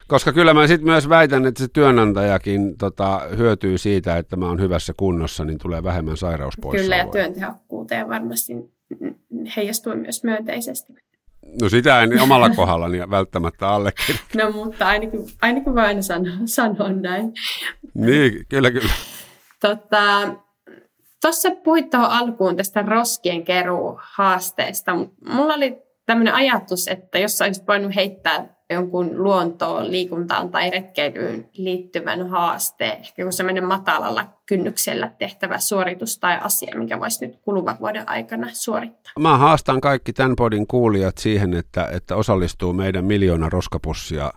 [0.09, 4.61] Koska kyllä mä sitten myös väitän, että se työnantajakin tota, hyötyy siitä, että mä oon
[4.61, 7.05] hyvässä kunnossa, niin tulee vähemmän sairauspoissaoloja.
[7.05, 8.53] Kyllä, ja työntehokkuuteen varmasti
[9.57, 10.93] heijastuu myös myönteisesti.
[11.63, 14.39] No sitä en omalla kohdallani välttämättä allekirjoita.
[14.39, 17.33] No mutta ainakin, ainakin voi aina sanoa, sanoa näin.
[17.95, 18.93] Niin, kyllä kyllä.
[19.61, 20.35] Tota,
[21.21, 24.93] Tuossa puhuit tuohon alkuun tästä roskien keruu haasteesta.
[25.29, 32.29] Mulla oli tämmöinen ajatus, että jos olisit voinut heittää jonkun luontoon, liikuntaan tai retkeilyyn liittyvän
[32.29, 38.09] haasteen, ehkä joku semmoinen matalalla kynnyksellä tehtävä suoritus tai asia, mikä voisi nyt kuluvan vuoden
[38.09, 39.13] aikana suorittaa?
[39.19, 44.33] Mä haastan kaikki tämän podin kuulijat siihen, että, että osallistuu meidän miljoona roskapussia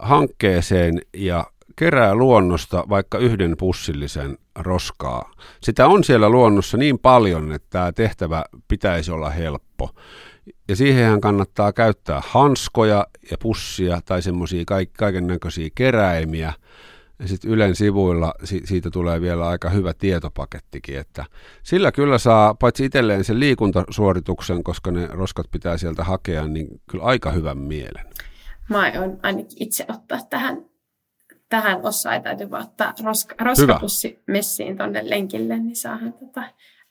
[0.00, 1.44] hankkeeseen ja
[1.76, 5.30] kerää luonnosta vaikka yhden pussillisen roskaa.
[5.62, 9.90] Sitä on siellä luonnossa niin paljon, että tämä tehtävä pitäisi olla helppo.
[10.68, 14.64] Ja siihenhän kannattaa käyttää hanskoja ja pussia tai semmoisia
[14.98, 16.52] kaiken näköisiä keräimiä.
[17.18, 18.34] Ja sitten Ylen sivuilla
[18.64, 21.24] siitä tulee vielä aika hyvä tietopakettikin, että
[21.62, 27.04] sillä kyllä saa paitsi itselleen sen liikuntasuorituksen, koska ne roskat pitää sieltä hakea, niin kyllä
[27.04, 28.06] aika hyvän mielen.
[28.68, 30.64] Mä oon ainakin itse ottaa tähän,
[31.48, 36.42] tähän osaan, täytyy ottaa roska, roskapussi messiin tuonne lenkille, niin saadaan tota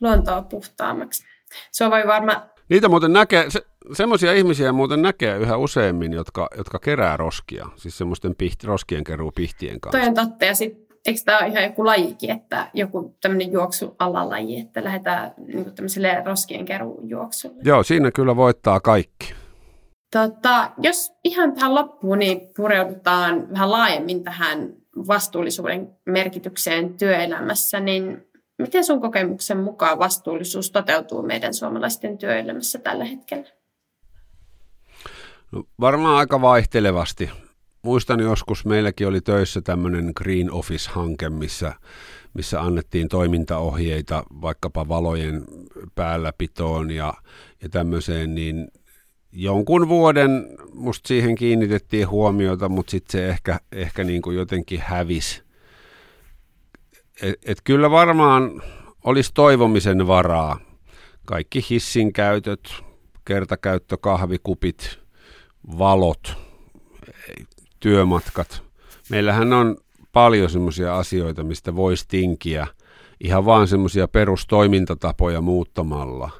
[0.01, 1.23] luontoa puhtaammaksi.
[1.71, 3.61] Se voi varmaan Niitä muuten näkee, se,
[3.93, 9.31] semmoisia ihmisiä muuten näkee yhä useammin, jotka, jotka kerää roskia, siis semmoisten piht, roskien keruu
[9.31, 9.99] pihtien kanssa.
[9.99, 14.59] Toi on totta, ja sitten eikö tämä ole ihan joku lajikin, että joku tämmöinen juoksualalaji,
[14.59, 17.61] että lähdetään niin tämmöiselle roskien keruun juoksulle.
[17.63, 19.33] Joo, siinä kyllä voittaa kaikki.
[20.11, 24.69] Tota, jos ihan tähän loppuun, niin pureudutaan vähän laajemmin tähän
[25.07, 28.28] vastuullisuuden merkitykseen työelämässä, niin
[28.59, 33.49] Miten sun kokemuksen mukaan vastuullisuus toteutuu meidän suomalaisten työelämässä tällä hetkellä?
[35.51, 37.29] No, varmaan aika vaihtelevasti.
[37.81, 41.73] Muistan joskus, meilläkin oli töissä tämmöinen Green Office-hanke, missä,
[42.33, 45.43] missä annettiin toimintaohjeita vaikkapa valojen
[45.95, 47.13] päälläpitoon ja,
[47.61, 48.67] ja tämmöiseen, niin
[49.31, 55.48] jonkun vuoden musta siihen kiinnitettiin huomiota, mutta sitten se ehkä, ehkä niin kuin jotenkin hävisi
[57.21, 58.61] et, et kyllä varmaan
[59.03, 60.59] olisi toivomisen varaa.
[61.25, 62.73] Kaikki hissin käytöt,
[63.25, 64.99] kertakäyttökahvikupit,
[65.77, 66.37] valot,
[67.79, 68.63] työmatkat.
[69.09, 69.77] Meillähän on
[70.11, 72.67] paljon semmoisia asioita, mistä voisi tinkiä
[73.23, 76.31] ihan vaan semmoisia perustoimintatapoja muuttamalla.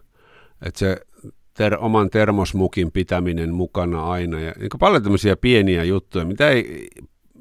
[0.65, 0.97] Että se
[1.53, 6.88] ter- oman termosmukin pitäminen mukana aina ja niin paljon tämmöisiä pieniä juttuja, mitä ei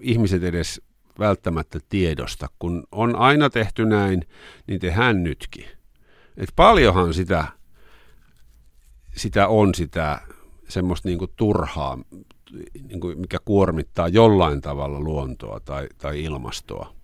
[0.01, 0.83] ihmiset edes
[1.19, 2.47] välttämättä tiedosta.
[2.59, 4.27] Kun on aina tehty näin,
[4.67, 5.67] niin tehdään nytkin.
[6.37, 7.45] Et paljonhan sitä,
[9.17, 10.21] sitä on sitä
[10.69, 11.99] semmoista niinku turhaa,
[12.89, 16.95] niinku mikä kuormittaa jollain tavalla luontoa tai, tai ilmastoa.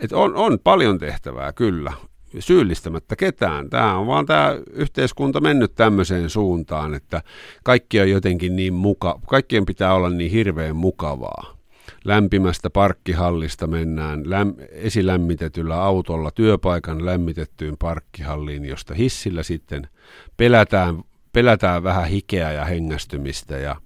[0.00, 1.92] Et on, on paljon tehtävää kyllä,
[2.38, 3.70] syyllistämättä ketään.
[3.70, 7.22] Tämä on vaan tämä yhteiskunta mennyt tämmöiseen suuntaan, että
[7.64, 11.63] kaikki on jotenkin niin muka, kaikkien pitää olla niin hirveän mukavaa
[12.04, 19.88] lämpimästä parkkihallista mennään läm, esilämmitetyllä autolla työpaikan lämmitettyyn parkkihalliin, josta hissillä sitten
[20.36, 21.02] pelätään,
[21.32, 23.76] pelätään vähän hikeä ja hengästymistä ja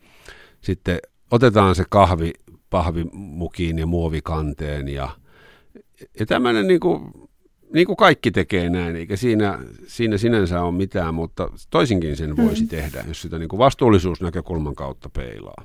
[0.61, 0.99] sitten
[1.31, 2.33] otetaan se kahvi
[2.71, 5.09] pahvimukiin ja muovikanteen ja,
[6.21, 7.13] ja tämmöinen niin kuin,
[7.73, 12.63] niin kuin kaikki tekee näin, eikä siinä, siinä sinänsä ole mitään, mutta toisinkin sen voisi
[12.63, 12.69] mm.
[12.69, 15.65] tehdä, jos sitä niin kuin vastuullisuusnäkökulman kautta peilaa.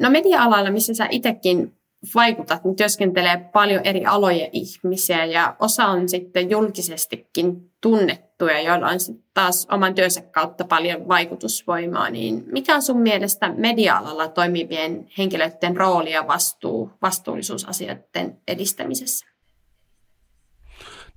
[0.00, 1.72] No media-alalla, missä sä itsekin
[2.14, 9.00] vaikutat, niin työskentelee paljon eri alojen ihmisiä ja osa on sitten julkisestikin tunnettuja, joilla on
[9.00, 12.10] sitten taas oman työnsä kautta paljon vaikutusvoimaa.
[12.10, 19.26] Niin mikä on sun mielestä media-alalla toimivien henkilöiden rooli ja vastuu vastuullisuusasioiden edistämisessä?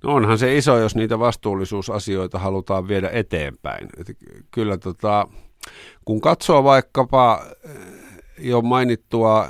[0.02, 3.88] No onhan se iso, jos niitä vastuullisuusasioita halutaan viedä eteenpäin.
[3.98, 4.12] Että
[4.50, 5.28] kyllä tota,
[6.04, 7.42] kun katsoo vaikkapa
[8.38, 9.48] jo mainittua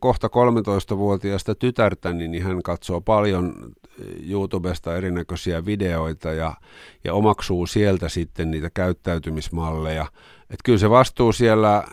[0.00, 3.72] kohta 13-vuotiaasta tytärtä, niin hän katsoo paljon
[4.28, 6.54] YouTubesta erinäköisiä videoita ja,
[7.04, 10.06] ja omaksuu sieltä sitten niitä käyttäytymismalleja.
[10.40, 11.84] Että kyllä se vastuu siellä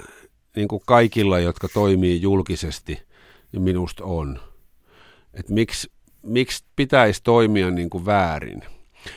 [0.55, 3.01] niin kuin kaikilla, jotka toimii julkisesti,
[3.51, 4.39] niin minusta on.
[5.34, 5.91] Että miksi,
[6.23, 8.63] miksi pitäisi toimia niin kuin väärin.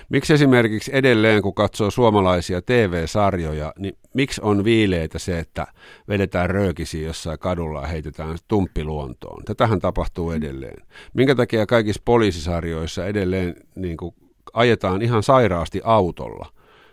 [0.08, 5.66] Miksi esimerkiksi edelleen, kun katsoo suomalaisia TV-sarjoja, niin miksi on viileitä se, että
[6.08, 9.44] vedetään röökisiä jossain kadulla ja heitetään tumppiluontoon?
[9.44, 10.86] Tätähän tapahtuu edelleen.
[11.14, 14.14] Minkä takia kaikissa poliisisarjoissa edelleen niin kuin
[14.52, 16.48] ajetaan ihan sairaasti autolla?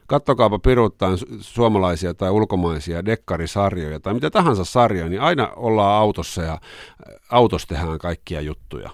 [0.07, 6.59] Kattokaapa piruuttaan suomalaisia tai ulkomaisia dekkarisarjoja tai mitä tahansa sarjoja, niin aina ollaan autossa ja
[7.31, 8.89] autossa tehdään kaikkia juttuja.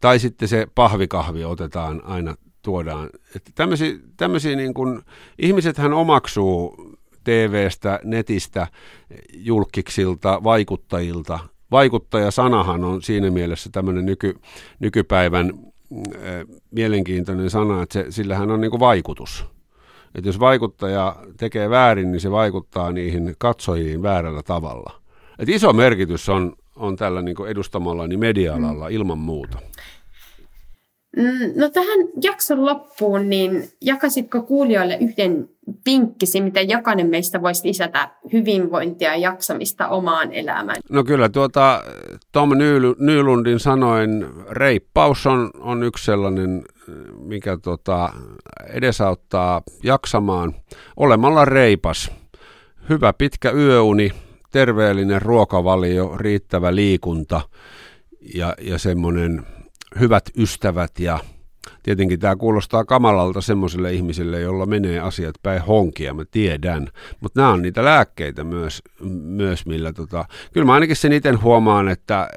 [0.00, 3.10] Tai sitten se pahvikahvi otetaan aina tuodaan.
[3.36, 5.02] Että tämmöisiä, tämmöisiä niin kuin,
[5.38, 6.76] ihmisethän omaksuu
[7.24, 8.66] TV-stä, netistä,
[9.34, 11.38] julkiksilta, vaikuttajilta.
[11.70, 14.34] Vaikuttajasanahan on siinä mielessä tämmöinen nyky,
[14.78, 15.52] nykypäivän
[15.92, 16.12] äh,
[16.70, 19.46] mielenkiintoinen sana, että se, sillähän on niin kuin vaikutus.
[20.14, 25.00] Että jos vaikuttaja tekee väärin, niin se vaikuttaa niihin katsojiin väärällä tavalla.
[25.38, 28.94] Et iso merkitys on, on tällä niin edustamallani media-alalla mm.
[28.94, 29.58] ilman muuta.
[31.16, 35.48] Mm, no tähän jakson loppuun, niin jakasitko kuulijoille yhden
[35.86, 40.76] vinkkisi, miten jokainen meistä voisi lisätä hyvinvointia ja jaksamista omaan elämään?
[40.90, 41.82] No kyllä tuota
[42.32, 42.50] Tom
[42.98, 46.64] Nylundin sanoin, reippaus on, on yksi sellainen,
[47.18, 48.12] mikä tota,
[48.72, 50.54] edesauttaa jaksamaan
[50.96, 52.10] olemalla reipas.
[52.88, 54.10] Hyvä pitkä yöuni,
[54.50, 57.40] terveellinen ruokavalio, riittävä liikunta
[58.34, 59.46] ja, ja semmoinen
[60.00, 61.18] hyvät ystävät ja
[61.82, 66.88] tietenkin tämä kuulostaa kamalalta semmoiselle ihmiselle, jolla menee asiat päin honkia, mä tiedän.
[67.20, 68.82] Mutta nämä on niitä lääkkeitä myös,
[69.22, 72.28] myös millä tota, kyllä mä ainakin sen itse huomaan, että,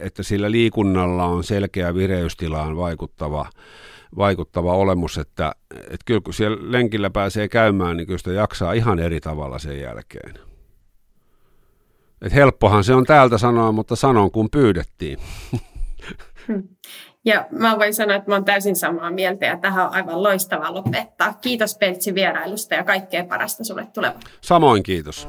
[0.00, 3.46] että sillä liikunnalla on selkeä vireystilaan vaikuttava,
[4.16, 8.98] vaikuttava olemus, että, että kyllä kun siellä lenkillä pääsee käymään, niin kyllä sitä jaksaa ihan
[8.98, 10.34] eri tavalla sen jälkeen.
[12.22, 15.18] Et helppohan se on täältä sanoa, mutta sanon kun pyydettiin.
[16.48, 16.68] Hmm.
[17.24, 20.74] Ja mä voin sanoa, että mä oon täysin samaa mieltä ja tähän on aivan loistava
[20.74, 21.34] lopettaa.
[21.40, 24.22] Kiitos Peltsi vierailusta ja kaikkea parasta sulle tulevaan.
[24.40, 25.28] Samoin kiitos.